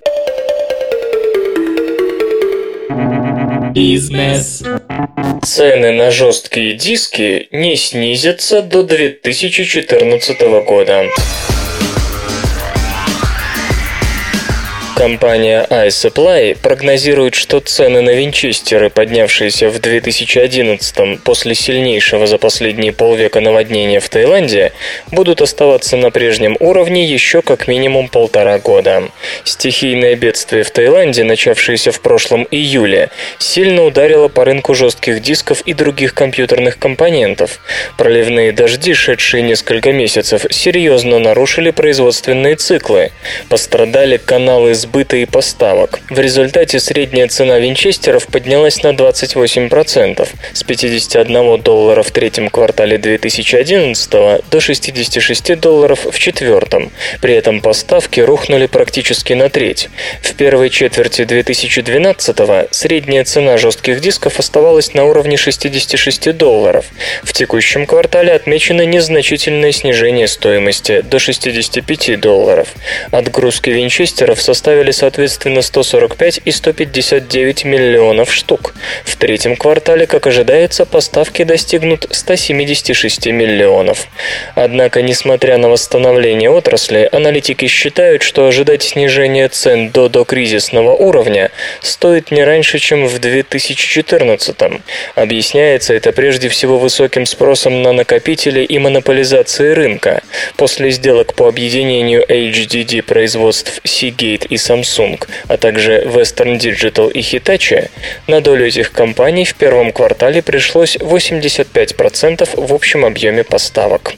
Бизнес. 3.72 4.64
Цены 5.44 5.92
на 5.92 6.12
жесткие 6.12 6.74
диски 6.74 7.48
не 7.52 7.76
снизятся 7.76 8.62
до 8.62 8.84
2014 8.84 10.42
года. 10.66 11.06
Компания 15.00 15.66
iSupply 15.70 16.58
прогнозирует, 16.62 17.34
что 17.34 17.62
цены 17.62 18.02
на 18.02 18.10
винчестеры, 18.10 18.90
поднявшиеся 18.90 19.70
в 19.70 19.80
2011 19.80 21.24
после 21.24 21.56
сильнейшего 21.56 22.28
за 22.28 22.38
последние 22.38 22.92
полвека 22.92 23.40
наводнения 23.40 24.02
в 24.02 24.10
Таиланде, 24.10 24.74
будут 25.10 25.42
оставаться 25.42 25.96
на 25.96 26.12
прежнем 26.12 26.58
уровне 26.60 27.06
еще 27.06 27.42
как 27.42 27.70
минимум 27.70 28.10
полтора 28.10 28.60
года. 28.60 29.04
Стихийное 29.46 30.16
бедствие 30.18 30.64
в 30.64 30.72
Таиланде, 30.72 31.24
начавшееся 31.24 31.94
в 31.94 32.02
прошлом 32.02 32.46
июле, 32.52 33.10
сильно 33.38 33.86
ударило 33.86 34.28
по 34.28 34.44
рынку 34.44 34.76
жестких 34.76 35.22
дисков 35.22 35.62
и 35.62 35.74
других 35.74 36.14
компьютерных 36.14 36.78
компонентов. 36.78 37.62
Проливные 37.98 38.52
дожди, 38.52 38.94
шедшие 38.94 39.44
несколько 39.44 39.94
месяцев, 39.94 40.46
серьезно 40.50 41.20
нарушили 41.20 41.72
производственные 41.72 42.58
циклы. 42.58 43.14
Пострадали 43.48 44.18
каналы 44.18 44.76
с 44.76 44.89
сбыта 44.90 45.18
и 45.18 45.26
поставок. 45.26 46.00
В 46.10 46.20
результате 46.20 46.80
средняя 46.80 47.28
цена 47.28 47.60
винчестеров 47.60 48.26
поднялась 48.26 48.82
на 48.82 48.90
28%, 48.90 50.28
с 50.54 50.64
51 50.64 51.62
доллара 51.62 52.02
в 52.02 52.10
третьем 52.10 52.50
квартале 52.50 52.98
2011 52.98 54.10
до 54.50 54.60
66 54.60 55.60
долларов 55.60 56.08
в 56.12 56.18
четвертом. 56.18 56.92
При 57.22 57.36
этом 57.36 57.62
поставки 57.62 58.20
рухнули 58.20 58.66
практически 58.66 59.34
на 59.34 59.50
треть. 59.50 59.90
В 60.24 60.34
первой 60.34 60.72
четверти 60.72 61.24
2012 61.24 62.72
средняя 62.72 63.24
цена 63.26 63.58
жестких 63.58 64.02
дисков 64.02 64.40
оставалась 64.40 64.96
на 64.96 65.06
уровне 65.06 65.38
66 65.38 66.36
долларов. 66.36 66.86
В 67.24 67.34
текущем 67.34 67.86
квартале 67.86 68.34
отмечено 68.34 68.88
незначительное 68.88 69.72
снижение 69.72 70.28
стоимости 70.28 71.02
до 71.02 71.20
65 71.20 72.20
долларов. 72.20 72.70
Отгрузки 73.12 73.70
винчестеров 73.70 74.42
составили 74.42 74.79
составили 74.80 74.92
соответственно 74.92 75.62
145 75.62 76.42
и 76.46 76.52
159 76.52 77.66
миллионов 77.66 78.32
штук. 78.34 78.74
В 79.04 79.16
третьем 79.18 79.56
квартале, 79.56 80.06
как 80.08 80.28
ожидается, 80.28 80.86
поставки 80.86 81.44
достигнут 81.44 82.08
176 82.10 83.28
миллионов. 83.28 84.08
Однако, 84.56 85.02
несмотря 85.02 85.58
на 85.58 85.70
восстановление 85.70 86.50
отрасли, 86.50 87.10
аналитики 87.12 87.68
считают, 87.68 88.22
что 88.22 88.48
ожидать 88.48 88.84
снижения 88.84 89.50
цен 89.50 89.90
до 89.90 90.08
докризисного 90.08 90.92
уровня 90.92 91.52
стоит 91.82 92.32
не 92.32 92.44
раньше, 92.44 92.80
чем 92.80 93.08
в 93.08 93.20
2014. 93.20 94.56
Объясняется 95.16 95.94
это 95.94 96.12
прежде 96.12 96.48
всего 96.48 96.78
высоким 96.78 97.26
спросом 97.26 97.82
на 97.82 97.92
накопители 97.92 98.62
и 98.62 98.80
монополизацией 98.80 99.74
рынка. 99.74 100.22
После 100.56 100.92
сделок 100.92 101.34
по 101.34 101.48
объединению 101.48 102.24
HDD 102.30 103.02
производств 103.02 103.82
Seagate 103.84 104.48
и 104.48 104.58
Samsung, 104.70 105.20
а 105.48 105.58
также 105.58 106.04
Western 106.06 106.60
Digital 106.60 107.12
и 107.12 107.22
Hitachi, 107.22 107.90
на 108.28 108.42
долю 108.42 108.68
этих 108.68 108.92
компаний 108.92 109.46
в 109.46 109.56
первом 109.56 109.92
квартале 109.92 110.42
пришлось 110.42 110.98
85% 110.98 112.50
в 112.56 112.74
общем 112.74 113.06
объеме 113.06 113.44
поставок. 113.44 114.14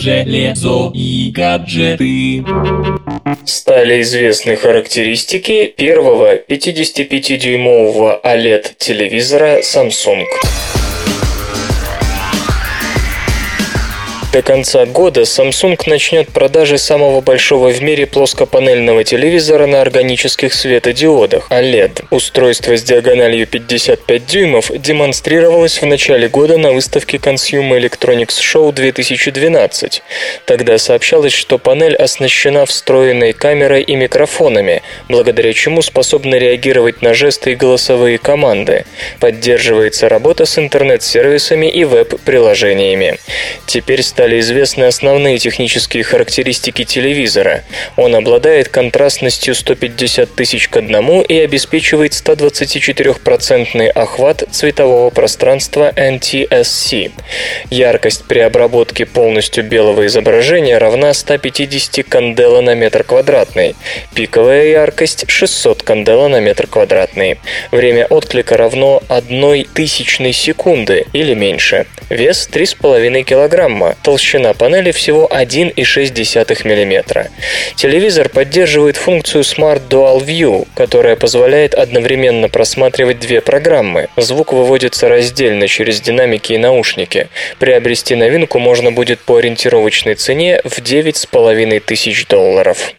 железо 0.00 0.90
и 0.94 1.30
гаджеты. 1.30 2.44
Стали 3.44 4.00
известны 4.02 4.56
характеристики 4.56 5.66
первого 5.66 6.36
55-дюймового 6.36 8.20
OLED-телевизора 8.24 9.60
Samsung. 9.60 10.24
До 14.32 14.42
конца 14.42 14.86
года 14.86 15.22
Samsung 15.22 15.76
начнет 15.86 16.28
продажи 16.28 16.78
самого 16.78 17.20
большого 17.20 17.70
в 17.70 17.82
мире 17.82 18.06
плоскопанельного 18.06 19.02
телевизора 19.02 19.66
на 19.66 19.80
органических 19.80 20.54
светодиодах 20.54 21.50
OLED. 21.50 22.04
Устройство 22.10 22.76
с 22.76 22.82
диагональю 22.84 23.48
55 23.48 24.26
дюймов 24.26 24.70
демонстрировалось 24.72 25.82
в 25.82 25.86
начале 25.86 26.28
года 26.28 26.58
на 26.58 26.70
выставке 26.70 27.16
Consumer 27.16 27.80
Electronics 27.80 28.38
Show 28.38 28.72
2012. 28.72 30.00
Тогда 30.44 30.78
сообщалось, 30.78 31.32
что 31.32 31.58
панель 31.58 31.96
оснащена 31.96 32.66
встроенной 32.66 33.32
камерой 33.32 33.82
и 33.82 33.96
микрофонами, 33.96 34.82
благодаря 35.08 35.52
чему 35.52 35.82
способна 35.82 36.36
реагировать 36.36 37.02
на 37.02 37.14
жесты 37.14 37.52
и 37.52 37.56
голосовые 37.56 38.18
команды. 38.18 38.84
Поддерживается 39.18 40.08
работа 40.08 40.46
с 40.46 40.56
интернет-сервисами 40.56 41.66
и 41.66 41.82
веб-приложениями. 41.82 43.18
Теперь 43.66 44.04
стали 44.20 44.38
известны 44.40 44.84
основные 44.84 45.38
технические 45.38 46.02
характеристики 46.02 46.84
телевизора. 46.84 47.64
Он 47.96 48.14
обладает 48.14 48.68
контрастностью 48.68 49.54
150 49.54 50.34
тысяч 50.34 50.68
к 50.68 50.76
одному 50.76 51.22
и 51.22 51.38
обеспечивает 51.38 52.12
124% 52.12 53.88
охват 53.88 54.44
цветового 54.50 55.08
пространства 55.08 55.90
NTSC. 55.96 57.12
Яркость 57.70 58.24
при 58.28 58.40
обработке 58.40 59.06
полностью 59.06 59.64
белого 59.64 60.04
изображения 60.04 60.76
равна 60.76 61.14
150 61.14 62.04
кандела 62.06 62.60
на 62.60 62.74
метр 62.74 63.04
квадратный. 63.04 63.74
Пиковая 64.14 64.66
яркость 64.66 65.24
600 65.30 65.82
кандела 65.82 66.28
на 66.28 66.40
метр 66.40 66.66
квадратный. 66.66 67.38
Время 67.70 68.04
отклика 68.04 68.58
равно 68.58 69.02
1 69.08 69.64
тысячной 69.72 70.34
секунды 70.34 71.06
или 71.14 71.32
меньше. 71.32 71.86
Вес 72.10 72.46
3,5 72.52 73.22
килограмма 73.22 73.96
толщина 74.10 74.54
панели 74.54 74.90
всего 74.90 75.30
1,6 75.32 76.64
мм. 76.64 77.30
Телевизор 77.76 78.28
поддерживает 78.28 78.96
функцию 78.96 79.44
Smart 79.44 79.82
Dual 79.88 80.24
View, 80.26 80.66
которая 80.74 81.14
позволяет 81.14 81.74
одновременно 81.74 82.48
просматривать 82.48 83.20
две 83.20 83.40
программы. 83.40 84.08
Звук 84.16 84.52
выводится 84.52 85.08
раздельно 85.08 85.68
через 85.68 86.00
динамики 86.00 86.54
и 86.54 86.58
наушники. 86.58 87.28
Приобрести 87.60 88.16
новинку 88.16 88.58
можно 88.58 88.90
будет 88.90 89.20
по 89.20 89.36
ориентировочной 89.36 90.16
цене 90.16 90.60
в 90.64 90.80
9,5 90.80 91.78
тысяч 91.78 92.26
долларов. 92.26 92.92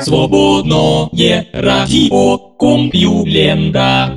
Свободное 0.00 1.48
радио 1.52 2.38
Компьюлента. 2.56 4.16